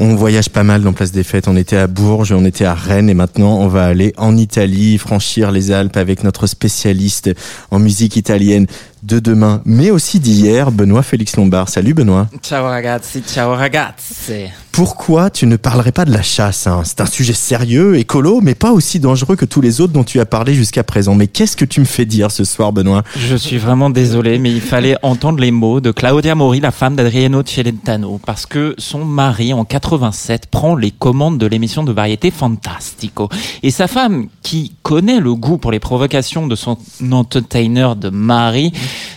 On 0.00 0.14
voyage 0.14 0.48
pas 0.48 0.62
mal 0.62 0.82
dans 0.82 0.92
Place 0.92 1.10
des 1.10 1.24
Fêtes. 1.24 1.48
On 1.48 1.56
était 1.56 1.76
à 1.76 1.88
Bourges, 1.88 2.30
on 2.32 2.44
était 2.44 2.64
à 2.64 2.74
Rennes 2.74 3.10
et 3.10 3.14
maintenant 3.14 3.58
on 3.58 3.66
va 3.66 3.84
aller 3.84 4.14
en 4.16 4.36
Italie, 4.36 4.96
franchir 4.96 5.50
les 5.50 5.72
Alpes 5.72 5.96
avec 5.96 6.22
notre 6.22 6.46
spécialiste 6.46 7.30
en 7.72 7.80
musique 7.80 8.16
italienne 8.16 8.66
de 9.02 9.18
demain, 9.18 9.62
mais 9.64 9.90
aussi 9.90 10.20
d'hier, 10.20 10.70
Benoît 10.70 11.02
Félix 11.02 11.36
Lombard. 11.36 11.68
Salut 11.68 11.94
Benoît. 11.94 12.28
Ciao 12.42 12.64
ragazzi, 12.64 13.22
ciao 13.22 13.54
ragazzi. 13.54 14.48
Pourquoi 14.72 15.28
tu 15.28 15.46
ne 15.46 15.56
parlerais 15.56 15.90
pas 15.90 16.04
de 16.04 16.12
la 16.12 16.22
chasse 16.22 16.68
hein? 16.68 16.82
C'est 16.84 17.00
un 17.00 17.06
sujet 17.06 17.32
sérieux, 17.32 17.98
écolo, 17.98 18.40
mais 18.40 18.54
pas 18.54 18.70
aussi 18.70 19.00
dangereux 19.00 19.34
que 19.34 19.44
tous 19.44 19.60
les 19.60 19.80
autres 19.80 19.92
dont 19.92 20.04
tu 20.04 20.20
as 20.20 20.26
parlé 20.26 20.54
jusqu'à 20.54 20.84
présent. 20.84 21.16
Mais 21.16 21.26
qu'est-ce 21.26 21.56
que 21.56 21.64
tu 21.64 21.80
me 21.80 21.84
fais 21.84 22.04
dire 22.04 22.30
ce 22.30 22.44
soir, 22.44 22.72
Benoît? 22.72 23.02
Je 23.16 23.34
suis 23.34 23.58
vraiment 23.58 23.90
désolé, 23.90 24.38
mais 24.38 24.52
il 24.52 24.60
fallait 24.60 24.96
entendre 25.02 25.40
les 25.40 25.50
mots 25.50 25.80
de 25.80 25.90
Claudia 25.90 26.36
Mori, 26.36 26.60
la 26.60 26.70
femme 26.70 26.94
d'Adriano 26.94 27.42
Celentano, 27.44 28.20
parce 28.24 28.46
que 28.46 28.76
son 28.78 29.04
mari, 29.04 29.52
en 29.52 29.64
87, 29.64 30.46
prend 30.46 30.76
les 30.76 30.92
commandes 30.92 31.38
de 31.38 31.46
l'émission 31.46 31.82
de 31.82 31.90
variété 31.90 32.30
Fantastico. 32.30 33.28
Et 33.64 33.72
sa 33.72 33.88
femme, 33.88 34.28
qui 34.42 34.74
connaît 34.84 35.18
le 35.18 35.34
goût 35.34 35.58
pour 35.58 35.72
les 35.72 35.80
provocations 35.80 36.46
de 36.46 36.54
son 36.54 36.78
entertainer 37.10 37.96
de 37.96 38.10
mari, 38.10 38.72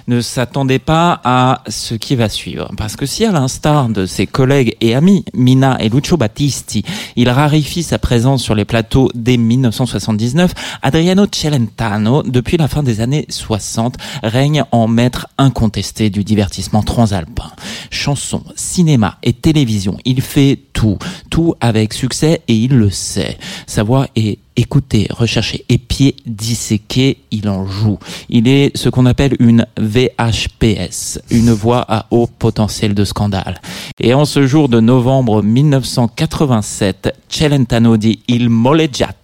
ne 0.07 0.21
s'attendait 0.21 0.79
pas 0.79 1.19
à 1.23 1.63
ce 1.67 1.95
qui 1.95 2.15
va 2.15 2.29
suivre. 2.29 2.71
Parce 2.77 2.95
que 2.95 3.05
si, 3.05 3.25
à 3.25 3.31
l'instar 3.31 3.89
de 3.89 4.05
ses 4.05 4.27
collègues 4.27 4.75
et 4.81 4.95
amis, 4.95 5.25
Mina 5.33 5.77
et 5.79 5.89
Lucio 5.89 6.17
Battisti, 6.17 6.83
il 7.15 7.29
raréfie 7.29 7.83
sa 7.83 7.99
présence 7.99 8.43
sur 8.43 8.55
les 8.55 8.65
plateaux 8.65 9.09
dès 9.13 9.37
1979, 9.37 10.53
Adriano 10.81 11.25
Celentano, 11.31 12.23
depuis 12.23 12.57
la 12.57 12.67
fin 12.67 12.83
des 12.83 13.01
années 13.01 13.25
60, 13.29 13.97
règne 14.23 14.63
en 14.71 14.87
maître 14.87 15.27
incontesté 15.37 16.09
du 16.09 16.23
divertissement 16.23 16.83
transalpin. 16.83 17.51
Chansons, 17.89 18.43
cinéma 18.55 19.17
et 19.23 19.33
télévision, 19.33 19.97
il 20.05 20.21
fait 20.21 20.59
tout, 20.73 20.97
tout 21.29 21.55
avec 21.59 21.93
succès 21.93 22.41
et 22.47 22.55
il 22.55 22.77
le 22.77 22.89
sait. 22.89 23.37
Sa 23.67 23.83
voix 23.83 24.07
est 24.15 24.39
écoutée, 24.61 25.07
recherchée 25.09 25.65
et 25.69 25.77
pied 25.77 26.15
disséqué, 26.25 27.17
il 27.31 27.49
en 27.49 27.65
joue. 27.65 27.97
Il 28.29 28.47
est 28.47 28.75
ce 28.77 28.89
qu'on 28.89 29.05
appelle 29.05 29.35
une 29.39 29.65
VHPS, 29.77 31.19
une 31.31 31.51
voix 31.51 31.83
à 31.87 32.05
haut 32.11 32.27
potentiel 32.27 32.93
de 32.93 33.03
scandale. 33.03 33.59
Et 33.99 34.13
en 34.13 34.25
ce 34.25 34.45
jour 34.45 34.69
de 34.69 34.79
novembre 34.79 35.41
1987, 35.41 37.13
Celentano 37.27 37.97
di 37.97 38.19
Il 38.27 38.49
Moleggiato 38.49 39.20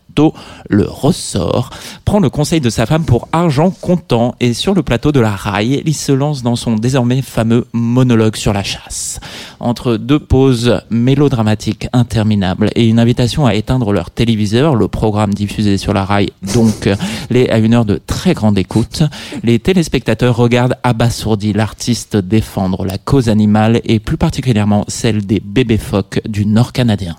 le 0.69 0.86
ressort, 0.86 1.69
prend 2.06 2.19
le 2.19 2.30
conseil 2.30 2.62
de 2.62 2.69
sa 2.69 2.86
femme 2.86 3.06
pour 3.06 3.27
argent 3.32 3.71
comptant 3.71 4.36
et 4.39 4.53
sur 4.53 4.73
le 4.73 4.84
plateau 4.84 5.12
de 5.12 5.19
la 5.19 5.32
raille, 5.32 5.82
il 5.86 5.93
se 5.93 6.12
lance 6.12 6.43
dans 6.43 6.56
son 6.56 6.75
désormais 6.75 7.21
fameux 7.21 7.67
monologue 7.73 8.36
sur 8.36 8.53
la 8.53 8.63
chasse. 8.63 9.19
Entre 9.60 9.97
deux 9.97 10.19
pauses 10.19 10.82
mélodramatiques 10.89 11.88
interminables 11.93 12.69
et 12.75 12.88
une 12.88 12.99
invitation 12.99 13.45
à 13.45 13.56
éteindre 13.56 13.91
leur 13.91 14.12
téléviseur, 14.12 14.75
le 14.75 14.88
programme 14.88 15.34
diffusé 15.34 15.77
sur 15.77 15.93
la 15.93 16.06
raille 16.06 16.32
donc 16.53 16.89
l'est 17.30 17.49
à 17.49 17.58
une 17.58 17.73
heure 17.73 17.86
de 17.86 17.99
très 18.06 18.34
grande 18.34 18.58
écoute, 18.58 19.03
les 19.43 19.60
téléspectateurs 19.60 20.36
regardent 20.36 20.77
abasourdis 20.84 21.53
l'artiste 21.53 22.17
défendre 22.17 22.86
la 22.86 22.97
cause 22.97 23.30
animale 23.30 23.82
et 23.84 23.99
plus 23.99 24.17
particulièrement 24.17 24.86
celle 24.88 25.25
des 25.25 25.39
bébés 25.39 25.77
phoques 25.77 26.21
du 26.27 26.45
nord 26.45 26.71
canadien. 26.71 27.15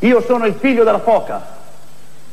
Io 0.00 0.22
sono 0.26 0.44
il 0.44 0.54
figlio 0.60 0.84
della 0.84 1.00
foca. 1.00 1.65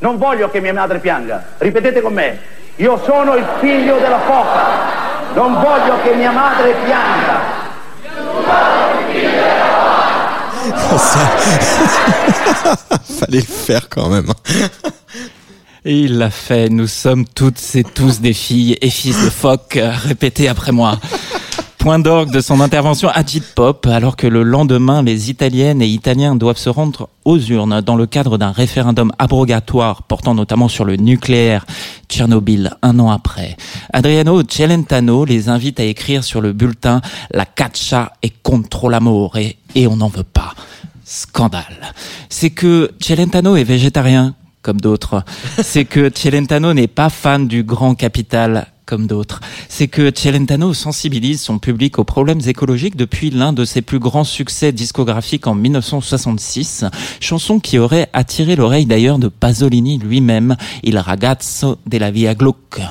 Non 0.03 0.17
voglio 0.17 0.49
che 0.49 0.59
mia 0.59 0.73
madre 0.73 0.99
pianga. 0.99 1.41
Ripetete 1.59 2.01
con 2.01 2.11
me. 2.11 2.37
Io 2.75 3.01
sono 3.05 3.35
il 3.35 3.45
figlio 3.61 3.99
della 3.99 4.19
foca. 4.19 5.31
Non 5.33 5.61
voglio 5.61 6.01
che 6.03 6.13
mia 6.13 6.31
madre 6.31 6.75
pianga. 6.83 7.39
Fallait 13.17 13.39
le 13.39 13.43
faire 13.43 13.87
quand 13.87 14.09
même. 14.09 14.33
Et 15.85 16.01
il 16.01 16.17
l'a 16.17 16.29
fait. 16.29 16.67
Nous 16.67 16.87
sommes 16.87 17.25
toutes 17.25 17.61
et 17.75 17.85
tous 17.85 18.19
des 18.19 18.33
filles 18.33 18.77
et 18.81 18.89
fils 18.89 19.23
de 19.23 19.29
phoques. 19.29 19.79
Répétez 19.81 20.49
après 20.49 20.73
moi. 20.73 20.99
Point 21.83 21.99
d'orgue 21.99 22.31
de 22.31 22.39
son 22.39 22.61
intervention 22.61 23.09
Agit 23.09 23.43
Pop, 23.55 23.85
alors 23.87 24.15
que 24.15 24.25
le 24.25 24.43
lendemain, 24.43 25.03
les 25.03 25.29
Italiennes 25.29 25.81
et 25.81 25.87
Italiens 25.87 26.33
doivent 26.33 26.57
se 26.57 26.69
rendre 26.69 27.09
aux 27.25 27.37
urnes 27.37 27.81
dans 27.81 27.97
le 27.97 28.05
cadre 28.05 28.37
d'un 28.37 28.53
référendum 28.53 29.11
abrogatoire 29.19 30.03
portant 30.03 30.33
notamment 30.33 30.69
sur 30.69 30.85
le 30.85 30.95
nucléaire 30.95 31.65
Tchernobyl 32.07 32.71
un 32.83 32.99
an 32.99 33.11
après. 33.11 33.57
Adriano 33.91 34.43
Celentano 34.49 35.25
les 35.25 35.49
invite 35.49 35.81
à 35.81 35.83
écrire 35.83 36.23
sur 36.23 36.39
le 36.39 36.53
bulletin 36.53 37.01
La 37.31 37.45
caccia 37.45 38.13
est 38.21 38.41
contre 38.43 38.87
l'amore 38.89 39.37
et, 39.37 39.57
et 39.75 39.85
on 39.85 39.97
n'en 39.97 40.07
veut 40.07 40.23
pas. 40.23 40.53
Scandale. 41.03 41.91
C'est 42.29 42.51
que 42.51 42.91
Celentano 43.01 43.57
est 43.57 43.65
végétarien, 43.65 44.35
comme 44.61 44.79
d'autres. 44.79 45.25
C'est 45.61 45.83
que 45.83 46.09
Celentano 46.15 46.73
n'est 46.73 46.87
pas 46.87 47.09
fan 47.09 47.45
du 47.45 47.63
grand 47.63 47.93
capital 47.93 48.67
comme 48.85 49.07
d'autres. 49.07 49.39
C'est 49.69 49.87
que 49.87 50.11
Celentano 50.13 50.73
sensibilise 50.73 51.41
son 51.41 51.59
public 51.59 51.99
aux 51.99 52.03
problèmes 52.03 52.41
écologiques 52.45 52.95
depuis 52.95 53.29
l'un 53.29 53.53
de 53.53 53.65
ses 53.65 53.81
plus 53.81 53.99
grands 53.99 54.23
succès 54.23 54.71
discographiques 54.71 55.47
en 55.47 55.55
1966, 55.55 56.85
chanson 57.19 57.59
qui 57.59 57.79
aurait 57.79 58.09
attiré 58.13 58.55
l'oreille 58.55 58.85
d'ailleurs 58.85 59.19
de 59.19 59.27
Pasolini 59.27 59.97
lui-même, 59.97 60.55
Il 60.83 60.97
ragazzo 60.97 61.79
della 61.85 62.11
via 62.11 62.33
Gluck. 62.33 62.81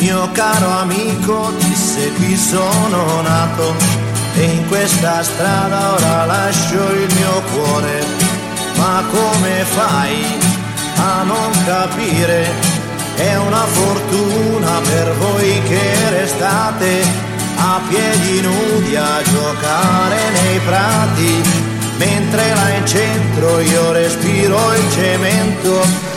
Mio 0.00 0.28
caro 0.32 0.68
amico 0.80 1.50
disse 1.58 2.12
qui 2.16 2.36
sono 2.36 3.22
nato 3.22 3.74
e 4.34 4.44
in 4.44 4.68
questa 4.68 5.22
strada 5.22 5.94
ora 5.94 6.26
lascio 6.26 6.92
il 6.92 7.14
mio 7.14 7.42
cuore, 7.52 8.04
ma 8.76 9.02
come 9.10 9.64
fai 9.64 10.24
a 10.96 11.22
non 11.22 11.50
capire? 11.64 12.73
È 13.16 13.36
una 13.36 13.64
fortuna 13.64 14.80
per 14.80 15.14
voi 15.18 15.62
che 15.62 16.10
restate 16.10 17.02
a 17.56 17.80
piedi 17.88 18.40
nudi 18.40 18.96
a 18.96 19.22
giocare 19.22 20.16
nei 20.42 20.58
prati, 20.58 21.42
mentre 21.96 22.54
là 22.54 22.68
in 22.70 22.86
centro 22.86 23.60
io 23.60 23.92
respiro 23.92 24.74
il 24.74 24.90
cemento. 24.92 26.13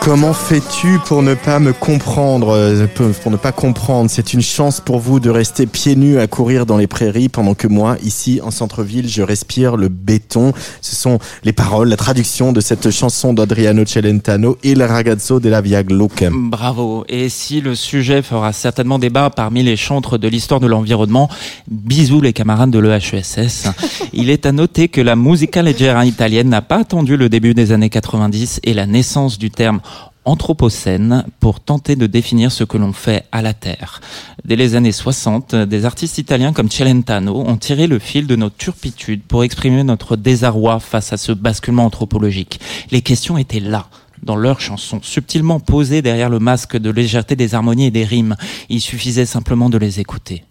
Comment 0.00 0.34
fais-tu 0.34 1.00
pour 1.04 1.22
ne 1.22 1.34
pas 1.34 1.58
me 1.58 1.72
comprendre, 1.72 2.50
euh, 2.50 2.86
pour 3.22 3.32
ne 3.32 3.36
pas 3.36 3.50
comprendre? 3.50 4.08
C'est 4.08 4.34
une 4.34 4.40
chance 4.40 4.80
pour 4.80 5.00
vous 5.00 5.18
de 5.18 5.30
rester 5.30 5.66
pieds 5.66 5.96
nus 5.96 6.20
à 6.20 6.28
courir 6.28 6.64
dans 6.64 6.76
les 6.76 6.86
prairies 6.86 7.28
pendant 7.28 7.54
que 7.54 7.66
moi, 7.66 7.96
ici 8.04 8.40
en 8.40 8.52
centre-ville, 8.52 9.08
je 9.08 9.22
respire 9.22 9.76
le 9.76 9.88
béton. 9.88 10.52
Ce 10.80 10.94
sont 10.94 11.18
les 11.42 11.52
paroles, 11.52 11.88
la 11.88 11.96
traduction 11.96 12.52
de 12.52 12.60
cette 12.60 12.90
chanson 12.90 13.32
d'Adriano 13.32 13.84
Celentano, 13.84 14.58
Il 14.62 14.80
ragazzo 14.84 15.40
della 15.40 15.60
via 15.60 15.82
Gluck. 15.82 16.24
Bravo. 16.30 17.04
Et 17.08 17.28
si 17.28 17.60
le 17.60 17.74
sujet 17.74 18.22
fera 18.22 18.52
certainement 18.52 19.00
débat 19.00 19.30
parmi 19.30 19.64
les 19.64 19.76
chantres 19.76 20.18
de 20.18 20.28
l'histoire 20.28 20.60
de 20.60 20.68
l'environnement, 20.68 21.28
bisous 21.68 22.20
les 22.20 22.32
camarades 22.32 22.70
de 22.70 22.78
l'EHESS. 22.78 23.70
Il 24.12 24.30
est 24.30 24.46
à 24.46 24.52
noter 24.52 24.88
que 24.88 25.00
la 25.00 25.16
musica 25.16 25.62
leggera 25.62 26.06
italienne 26.06 26.48
n'a 26.48 26.62
pas 26.62 26.78
attendu 26.78 27.16
le 27.16 27.28
début 27.28 27.54
des 27.54 27.72
années 27.72 27.90
90 27.90 28.60
et 28.62 28.72
la 28.72 28.86
naissance 28.86 29.05
du 29.38 29.50
terme 29.50 29.80
anthropocène 30.24 31.24
pour 31.38 31.60
tenter 31.60 31.94
de 31.94 32.08
définir 32.08 32.50
ce 32.50 32.64
que 32.64 32.76
l'on 32.76 32.92
fait 32.92 33.24
à 33.30 33.40
la 33.40 33.54
Terre. 33.54 34.00
Dès 34.44 34.56
les 34.56 34.74
années 34.74 34.90
60, 34.90 35.54
des 35.54 35.84
artistes 35.84 36.18
italiens 36.18 36.52
comme 36.52 36.70
Celentano 36.70 37.38
ont 37.46 37.56
tiré 37.56 37.86
le 37.86 38.00
fil 38.00 38.26
de 38.26 38.34
nos 38.34 38.50
turpitudes 38.50 39.22
pour 39.22 39.44
exprimer 39.44 39.84
notre 39.84 40.16
désarroi 40.16 40.80
face 40.80 41.12
à 41.12 41.16
ce 41.16 41.30
basculement 41.30 41.84
anthropologique. 41.84 42.58
Les 42.90 43.00
questions 43.00 43.38
étaient 43.38 43.60
là 43.60 43.86
dans 44.24 44.36
leurs 44.36 44.60
chansons, 44.60 44.98
subtilement 45.02 45.60
posées 45.60 46.02
derrière 46.02 46.30
le 46.30 46.40
masque 46.40 46.76
de 46.76 46.90
légèreté 46.90 47.36
des 47.36 47.54
harmonies 47.54 47.86
et 47.86 47.90
des 47.92 48.04
rimes. 48.04 48.34
Il 48.68 48.80
suffisait 48.80 49.26
simplement 49.26 49.70
de 49.70 49.78
les 49.78 50.00
écouter. 50.00 50.42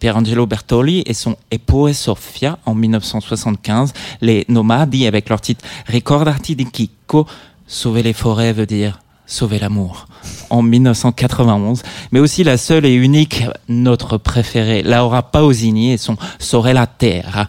Pierangelo 0.00 0.46
Bertoli 0.46 1.02
et 1.04 1.12
son 1.12 1.36
Epoe 1.50 1.92
Sofia 1.92 2.58
en 2.64 2.74
1975, 2.74 3.92
les 4.22 4.46
Nomadi 4.48 5.06
avec 5.06 5.28
leur 5.28 5.42
titre 5.42 5.62
Ricordati 5.86 6.56
di 6.56 6.66
Chicco, 6.72 7.26
Sauver 7.70 8.02
les 8.02 8.12
forêts 8.12 8.52
veut 8.52 8.66
dire 8.66 8.98
sauver 9.26 9.60
l'amour 9.60 10.06
en 10.50 10.60
1991, 10.60 11.84
mais 12.10 12.18
aussi 12.18 12.42
la 12.42 12.56
seule 12.56 12.84
et 12.84 12.92
unique, 12.92 13.44
notre 13.68 14.18
préférée, 14.18 14.82
Laura 14.82 15.22
Pausini 15.22 15.92
et 15.92 15.96
son 15.96 16.16
Saurer 16.40 16.72
la 16.72 16.88
terre. 16.88 17.46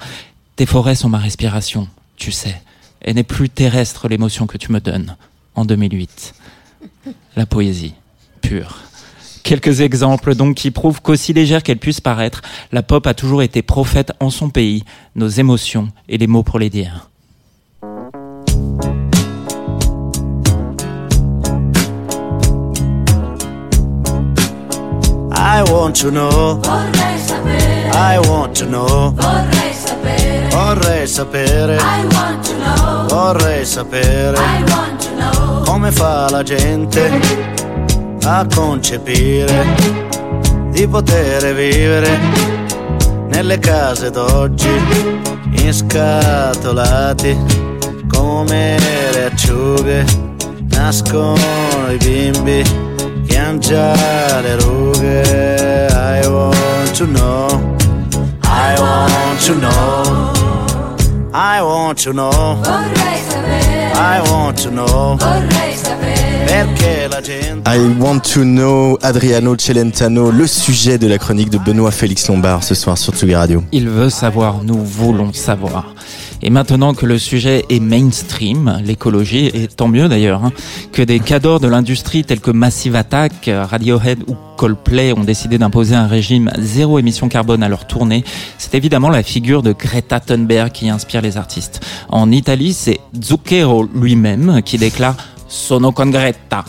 Tes 0.56 0.68
forêts 0.68 0.94
sont 0.94 1.10
ma 1.10 1.18
respiration, 1.18 1.88
tu 2.18 2.32
sais, 2.32 2.62
et 3.04 3.16
n'est 3.16 3.24
plus 3.24 3.50
terrestre 3.50 4.08
l'émotion 4.08 4.46
que 4.46 4.60
tu 4.60 4.72
me 4.72 4.80
donnes 4.80 5.16
en 5.56 5.66
2008. 5.66 6.36
La 7.36 7.48
poésie, 7.48 7.96
pure. 8.42 8.78
Quelques 9.42 9.82
exemples 9.82 10.36
donc 10.36 10.56
qui 10.56 10.70
prouvent 10.70 11.02
qu'aussi 11.02 11.34
légère 11.34 11.64
qu'elle 11.64 11.80
puisse 11.80 12.00
paraître, 12.00 12.44
la 12.72 12.84
pop 12.84 13.08
a 13.08 13.16
toujours 13.16 13.42
été 13.42 13.64
prophète 13.64 14.14
en 14.20 14.30
son 14.30 14.52
pays, 14.52 14.84
nos 15.16 15.30
émotions 15.30 15.92
et 16.08 16.20
les 16.20 16.28
mots 16.28 16.44
pour 16.44 16.60
les 16.60 16.70
dire. 16.70 17.10
I 25.44 25.64
want 25.72 26.00
to 26.02 26.12
know. 26.12 26.60
Vorrei 26.62 27.18
sapere. 27.18 27.90
I 27.94 28.20
want 28.28 28.56
to 28.60 28.66
know. 28.68 29.12
Vorrei 29.16 29.74
sapere. 29.74 30.48
Vorrei 30.50 31.08
sapere. 31.08 31.78
I 31.78 32.06
want 32.14 32.46
to 32.46 32.54
know. 32.58 33.08
Vorrei 33.08 33.66
sapere. 33.66 34.38
I 34.38 34.64
want 34.70 35.02
to 35.02 35.10
know. 35.16 35.64
Come 35.66 35.92
fa 35.92 36.30
la 36.30 36.44
gente 36.44 37.10
a 38.24 38.46
concepire 38.54 39.66
di 40.70 40.88
poter 40.88 41.56
vivere 41.56 42.20
nelle 43.30 43.58
case 43.58 44.12
d'oggi 44.12 44.70
inscatolati 45.54 47.36
come 48.08 48.78
le 49.12 49.26
acciughe 49.26 50.06
nascono 50.70 51.36
i 51.90 51.98
bimbi 51.98 52.91
rughe 54.60 55.24
I 55.92 56.28
want 56.28 56.94
to 56.96 57.06
know 57.06 57.48
I 58.44 58.76
want 58.80 59.46
to 59.46 59.56
know 59.56 60.32
I 61.34 61.62
want 61.62 62.04
to 62.04 62.12
know 62.12 62.32
Vorrei 62.62 63.20
sapere. 63.30 63.92
I 63.96 64.22
want 64.30 64.62
to 64.64 64.70
know 64.70 65.18
Vorrei 65.18 65.76
sapere. 65.76 66.44
perché 66.46 67.08
la 67.10 67.22
gente 67.22 67.70
I 67.70 67.78
want 68.00 68.22
to 68.34 68.42
know 68.42 68.98
Adriano 69.02 69.56
Celentano, 69.56 70.30
le 70.30 70.46
sujet 70.48 70.98
de 70.98 71.08
la 71.08 71.18
chronique 71.18 71.50
de 71.50 71.58
Benoît 71.58 71.92
Félix 71.92 72.28
Lombard 72.28 72.64
ce 72.64 72.76
soir 72.76 72.98
sur 72.98 73.14
Tsugi 73.14 73.34
Radio. 73.36 73.64
Il 73.72 73.88
veut 73.90 74.10
savoir, 74.10 74.62
nous 74.64 74.84
voulons 74.84 75.32
savoir. 75.34 75.94
Et 76.44 76.50
maintenant 76.50 76.94
que 76.94 77.06
le 77.06 77.18
sujet 77.20 77.66
est 77.70 77.80
mainstream, 77.80 78.80
l'écologie, 78.84 79.48
et 79.48 79.68
tant 79.68 79.88
mieux 79.88 80.10
d'ailleurs, 80.10 80.44
hein, 80.44 80.52
que 80.92 81.02
des 81.02 81.20
cadors 81.20 81.60
de 81.60 81.68
l'industrie 81.68 82.24
tels 82.24 82.40
que 82.40 82.52
Massive 82.52 82.96
Attack, 82.96 83.50
Radiohead 83.50 84.24
ou 84.28 84.36
Coldplay 84.58 85.14
ont 85.14 85.24
décidé 85.24 85.58
d'imposer 85.58 85.96
un 85.96 86.08
régime 86.08 86.52
zéro 86.58 87.00
émission 87.00 87.30
carbone 87.30 87.64
à 87.64 87.70
leur 87.70 87.88
tournée, 87.88 88.24
c'est 88.58 88.76
évidemment 88.76 89.10
la 89.10 89.24
figure 89.24 89.64
de 89.64 89.74
Greta 89.74 90.20
Thunberg 90.20 90.72
qui 90.72 90.90
inspire 90.90 91.22
les 91.22 91.38
artistes. 91.38 91.86
En 92.10 92.32
Italie, 92.32 92.74
c'est 92.74 93.00
Zucchero 93.24 93.88
lui-même 93.94 94.62
qui 94.64 94.78
déclare 94.78 95.16
Sono 95.48 95.92
con 95.92 96.12
Greta. 96.12 96.64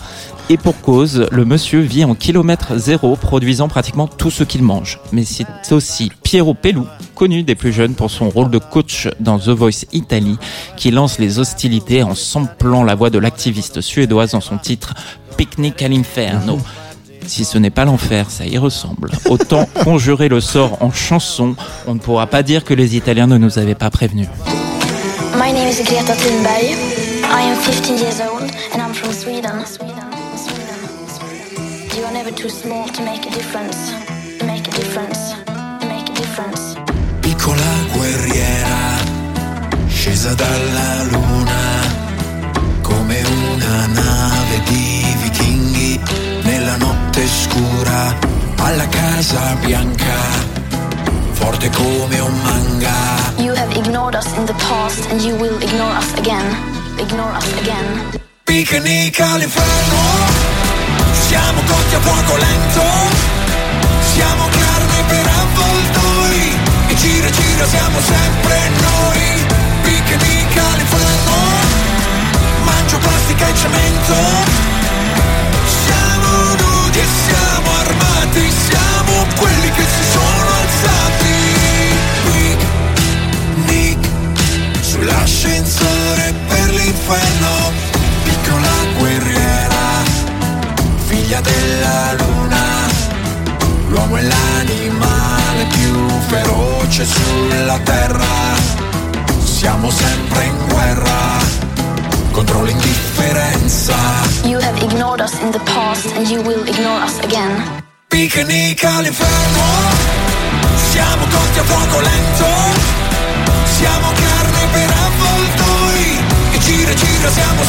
Et 0.48 0.56
pour 0.56 0.80
cause, 0.80 1.26
le 1.30 1.44
monsieur 1.44 1.80
vit 1.80 2.04
en 2.04 2.14
kilomètre 2.14 2.76
zéro, 2.76 3.16
produisant 3.16 3.68
pratiquement 3.68 4.06
tout 4.06 4.30
ce 4.30 4.44
qu'il 4.44 4.62
mange. 4.62 5.00
Mais 5.12 5.24
c'est 5.24 5.46
aussi 5.72 6.10
Piero 6.22 6.52
Pelù, 6.54 6.82
connu 7.14 7.42
des 7.42 7.54
plus 7.54 7.72
jeunes 7.72 7.94
pour 7.94 8.10
son 8.10 8.28
rôle 8.28 8.50
de 8.50 8.58
coach 8.58 9.08
dans 9.20 9.38
The 9.38 9.48
Voice 9.48 9.86
Italie, 9.92 10.38
qui 10.76 10.90
lance 10.90 11.18
les 11.18 11.38
hostilités 11.38 12.02
en 12.02 12.14
samplant 12.14 12.84
la 12.84 12.94
voix 12.94 13.10
de 13.10 13.18
l'activiste 13.18 13.80
suédoise 13.80 14.32
dans 14.32 14.40
son 14.40 14.58
titre 14.58 14.94
Picnic 15.36 15.80
à 15.80 15.88
l'inferno. 15.88 16.58
Si 17.26 17.44
ce 17.44 17.56
n'est 17.56 17.70
pas 17.70 17.84
l'enfer, 17.84 18.30
ça 18.30 18.44
y 18.44 18.58
ressemble. 18.58 19.10
Autant 19.30 19.66
conjurer 19.84 20.28
le 20.28 20.40
sort 20.40 20.82
en 20.82 20.90
chanson, 20.90 21.54
on 21.86 21.94
ne 21.94 22.00
pourra 22.00 22.26
pas 22.26 22.42
dire 22.42 22.64
que 22.64 22.74
les 22.74 22.96
Italiens 22.96 23.28
ne 23.28 23.38
nous 23.38 23.58
avaient 23.58 23.76
pas 23.76 23.90
prévenus. 23.90 24.28
My 25.36 25.52
name 25.52 25.68
is 25.68 25.82
Greta 25.82 26.14
Thunberg. 26.14 26.76
I 27.24 27.42
am 27.42 27.56
15 27.56 27.98
years 27.98 28.20
old 28.20 28.50
and 28.74 28.82
I'm 28.82 28.92
from 28.92 29.12
Sweden. 29.12 30.11
Piccola 37.20 37.62
guerriera, 37.92 38.76
scesa 39.88 40.32
dalla 40.34 41.02
luna, 41.10 41.60
come 42.80 43.22
una 43.24 43.86
nave 43.86 44.62
di 44.68 45.04
vichinghi 45.22 46.00
nella 46.42 46.76
notte 46.76 47.26
scura, 47.26 48.16
alla 48.58 48.86
casa 48.86 49.56
bianca, 49.56 50.14
forte 51.32 51.70
come 51.70 52.20
un 52.20 52.40
manga. 52.42 53.32
You 53.38 53.52
have 53.54 53.74
ignored 53.76 54.14
us 54.14 54.32
in 54.36 54.46
the 54.46 54.54
past 54.68 55.10
and 55.10 55.20
you 55.20 55.34
will 55.36 55.60
ignore 55.60 55.96
us 55.96 56.12
again. 56.16 56.56
Ignore 56.98 57.34
us 57.36 57.52
again. 57.58 58.20
Picnic 58.44 59.18
all'inferno, 59.18 60.71
siamo 61.32 61.62
cotti 61.62 61.94
a 61.94 62.00
fuoco 62.00 62.36
lento, 62.36 62.84
siamo 64.12 64.46
carne 64.48 65.02
per 65.08 65.26
avvoltoi, 65.26 66.60
e 66.88 66.94
gira 66.94 67.30
gira 67.30 67.66
siamo 67.66 67.98
sempre 68.00 68.70
noi. 68.82 69.46
Picnic 69.80 70.56
all'inferno, 70.58 71.36
mangio 72.64 72.98
plastica 72.98 73.48
e 73.48 73.54
cemento, 73.54 74.14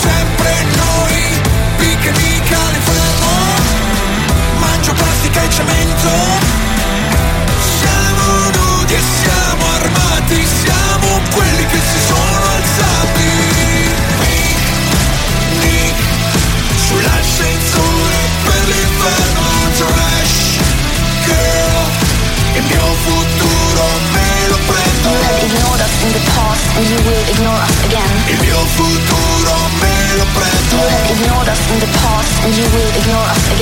sempre 0.06 0.52
noi. 0.76 1.16
Picnic 1.78 2.48
all'inferno, 2.52 3.32
mangio 4.60 4.94
plastica 4.94 5.42
e 5.44 5.50
cemento, 5.50 6.12
siamo 7.80 8.26
nudi 8.58 8.94
e 8.94 9.02
siamo 9.22 9.64
armati, 9.80 10.46
siamo 10.64 11.08
quelli 11.36 11.66
che 11.68 11.80
si 11.92 12.00
sono 12.08 12.46
alzati. 12.56 13.32
Picnic 15.60 15.98
sull'ascensore 16.88 18.18
per 18.46 18.62
l'inferno 18.72 19.46
trash 19.78 20.60
girl 21.26 21.86
il 22.56 22.64
mio 22.64 22.88
futuro 23.06 23.84
me 24.14 24.48
lo 24.50 24.58
prendo 24.68 25.10
You 25.10 25.22
have 25.24 25.44
ignored 25.48 25.82
us 25.82 25.96
in 26.04 26.12
the 26.12 26.24
past 26.34 26.66
and 26.78 26.86
you 26.92 27.00
will 27.08 27.26
ignore 27.34 27.62
us 27.68 27.78
again. 27.86 28.16
il 28.28 28.40
mio 28.40 28.62
futuro 28.78 29.54
me 29.82 29.93
have 30.20 31.10
ignored 31.10 31.48
us 31.48 31.62
in 31.74 31.80
the 31.80 31.90
past 31.98 32.46
and 32.46 32.54
you 32.54 32.66
will 32.70 32.92
ignore 33.02 33.26
us 33.34 33.53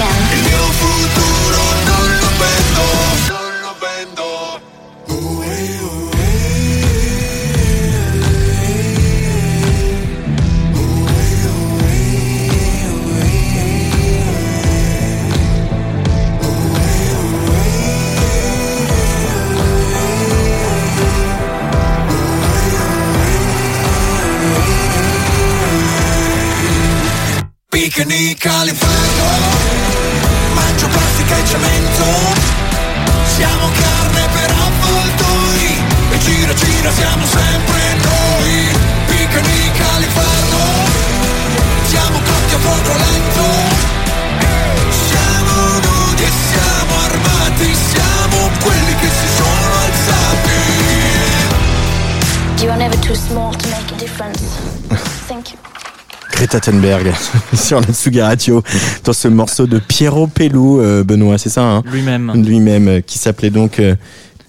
Greta 56.51 56.69
Thunberg 56.69 57.13
sur 57.53 57.79
la 57.79 57.87
Tsugi 57.87 58.21
Radio 58.21 58.61
dans 59.05 59.13
ce 59.13 59.29
morceau 59.29 59.67
de 59.67 59.79
Piero 59.79 60.27
Pelou, 60.27 60.81
euh, 60.81 61.01
Benoît, 61.01 61.37
c'est 61.37 61.47
ça 61.49 61.63
hein? 61.63 61.83
Lui-même. 61.85 62.33
Lui-même, 62.35 62.87
euh, 62.89 62.99
qui 62.99 63.19
s'appelait 63.19 63.49
donc 63.49 63.81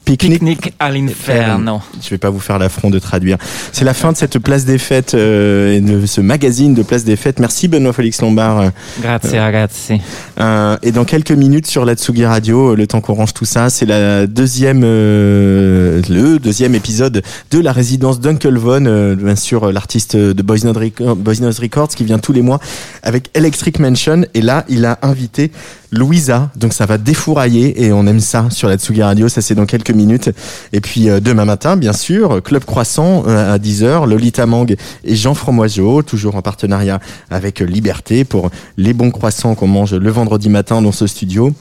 euh, 0.02 0.12
Pique-nique 0.12 0.40
Picnic 0.40 0.74
à 0.78 0.90
l'inferno. 0.90 1.80
Je 2.02 2.10
vais 2.10 2.18
pas 2.18 2.30
vous 2.30 2.40
faire 2.40 2.58
l'affront 2.58 2.90
de 2.90 2.98
traduire. 2.98 3.38
C'est 3.72 3.84
la 3.84 3.94
fin 3.94 4.12
de 4.12 4.16
cette 4.16 4.38
place 4.38 4.64
des 4.64 4.78
fêtes 4.78 5.14
euh, 5.14 5.74
et 5.74 5.80
de 5.80 6.06
ce 6.06 6.20
magazine 6.20 6.74
de 6.74 6.82
place 6.82 7.04
des 7.04 7.16
fêtes. 7.16 7.38
Merci 7.38 7.68
Benoît 7.68 7.92
Félix 7.92 8.20
Lombard. 8.20 8.60
euh, 8.60 8.68
Grazie 9.00 9.38
ragazzi. 9.38 10.00
euh, 10.40 10.76
et 10.82 10.92
dans 10.92 11.04
quelques 11.04 11.30
minutes 11.32 11.66
sur 11.66 11.84
la 11.84 11.94
Tsugi 11.94 12.24
Radio, 12.26 12.72
euh, 12.72 12.76
le 12.76 12.86
temps 12.86 13.00
qu'on 13.00 13.14
range 13.14 13.32
tout 13.34 13.44
ça, 13.44 13.70
c'est 13.70 13.86
la 13.86 14.26
deuxième, 14.26 14.82
euh, 14.84 16.02
le 16.08 16.38
deuxième 16.38 16.74
épisode 16.74 17.22
de 17.50 17.58
la 17.60 17.72
résidence 17.72 18.20
d'Uncle 18.20 18.56
Von, 18.58 18.84
euh, 18.86 19.14
bien 19.14 19.36
sûr 19.36 19.64
euh, 19.68 19.72
l'artiste 19.72 20.16
de 20.16 20.42
Boys 20.42 20.58
Noise 20.64 21.58
Records 21.60 21.88
qui 21.88 22.04
vient 22.04 22.18
tous 22.18 22.32
les 22.32 22.42
mois 22.42 22.60
avec 23.02 23.30
Electric 23.34 23.78
Mansion. 23.78 24.22
Et 24.34 24.42
là, 24.42 24.64
il 24.68 24.84
a 24.84 24.98
invité 25.02 25.52
Louisa, 25.92 26.50
donc 26.56 26.72
ça 26.72 26.86
va 26.86 26.96
défourailler 26.96 27.84
et 27.84 27.92
on 27.92 28.06
aime 28.06 28.18
ça 28.18 28.48
sur 28.50 28.68
la 28.68 28.76
Tsugi 28.78 29.02
Radio. 29.02 29.28
Ça 29.28 29.42
c'est 29.42 29.54
dans 29.54 29.66
quelques 29.66 29.90
minutes. 29.90 30.30
Et 30.72 30.80
puis 30.80 31.08
euh, 31.08 31.20
demain 31.20 31.44
matin, 31.44 31.76
bien 31.76 31.92
sûr, 31.92 32.42
Club 32.42 32.64
Croissant 32.64 33.24
euh, 33.26 33.54
à 33.54 33.58
10h, 33.58 34.08
Lolita 34.08 34.46
Mang 34.46 34.74
et 35.04 35.14
Jean 35.14 35.34
Fromoiseau, 35.34 36.02
toujours 36.02 36.34
en 36.34 36.42
partenariat 36.42 36.98
avec 37.30 37.60
Liberté 37.60 38.24
pour 38.24 38.50
les 38.78 38.94
bons 38.94 39.10
croissants 39.10 39.54
qu'on 39.54 39.66
mange 39.66 39.94
le 39.94 40.10
vendredi 40.10 40.48
matin 40.48 40.80
dans 40.80 40.92
ce 40.92 41.06
studio. 41.06 41.52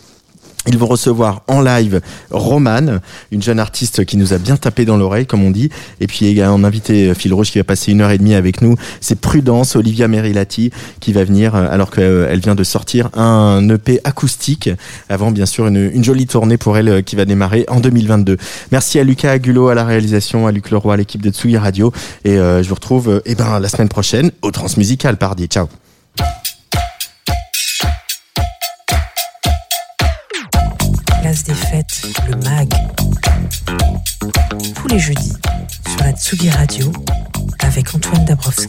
Ils 0.68 0.78
vont 0.78 0.86
recevoir 0.86 1.42
en 1.48 1.62
live 1.62 2.02
Romane, 2.30 3.02
une 3.32 3.42
jeune 3.42 3.60
artiste 3.60 4.06
qui 4.06 4.16
nous 4.18 4.34
a 4.34 4.38
bien 4.38 4.58
tapé 4.58 4.86
dans 4.86 4.98
l'oreille, 4.98 5.26
comme 5.26 5.44
on 5.44 5.52
dit. 5.52 5.70
Et 6.00 6.08
puis 6.08 6.28
également 6.28 6.56
un 6.56 6.64
invité 6.64 7.10
euh, 7.10 7.14
fil 7.16 7.34
rouge 7.34 7.52
qui 7.52 7.58
va 7.58 7.64
passer 7.64 7.92
une 7.92 8.02
heure 8.02 8.12
et 8.12 8.18
demie 8.18 8.36
avec 8.36 8.62
nous. 8.62 8.76
C'est 9.00 9.20
Prudence, 9.20 9.76
Olivia 9.76 10.08
Merilati, 10.08 10.72
qui 11.00 11.14
va 11.14 11.24
venir 11.24 11.56
euh, 11.56 11.68
alors 11.72 11.90
qu'elle 11.90 12.40
vient 12.40 12.56
de 12.56 12.64
sortir 12.64 13.10
un 13.18 13.68
EP 13.70 14.00
acoustique. 14.04 14.70
Avant, 15.10 15.32
bien 15.32 15.46
sûr, 15.46 15.68
une, 15.68 16.04
jolie 16.04 16.28
tournée 16.28 16.58
pour 16.58 16.78
elle 16.78 16.90
euh, 16.90 17.02
qui 17.02 17.16
va 17.16 17.26
démarrer 17.26 17.66
en 17.68 17.80
2022. 17.80 18.38
Merci 18.72 19.00
à 19.00 19.04
Lucas 19.04 19.32
Agulot 19.32 19.70
à 19.70 19.76
la 19.76 19.84
réalisation, 19.84 20.48
à 20.48 20.52
Luc 20.52 20.70
Leroy 20.72 20.94
à 20.94 20.98
l'équipe 20.98 21.22
de 21.22 21.30
Tsugi 21.30 21.58
Radio. 21.58 21.92
Et 22.24 22.38
euh, 22.38 22.64
je 22.64 22.70
vous 22.70 22.76
retrouve 22.76 23.10
euh, 23.10 23.22
eh 23.26 23.36
ben, 23.36 23.60
la 23.60 23.70
semaine 23.70 23.90
prochaine 23.90 24.32
au 24.42 24.52
Transmusical, 24.52 25.18
pardi. 25.18 25.48
Ciao. 25.48 25.68
Le 32.28 32.36
MAG. 32.38 32.70
Tous 34.76 34.88
les 34.88 35.00
jeudis 35.00 35.34
sur 35.88 36.04
la 36.04 36.12
Tsugi 36.12 36.50
Radio 36.50 36.92
avec 37.60 37.94
Antoine 37.96 38.26
Dabrowski. 38.26 38.68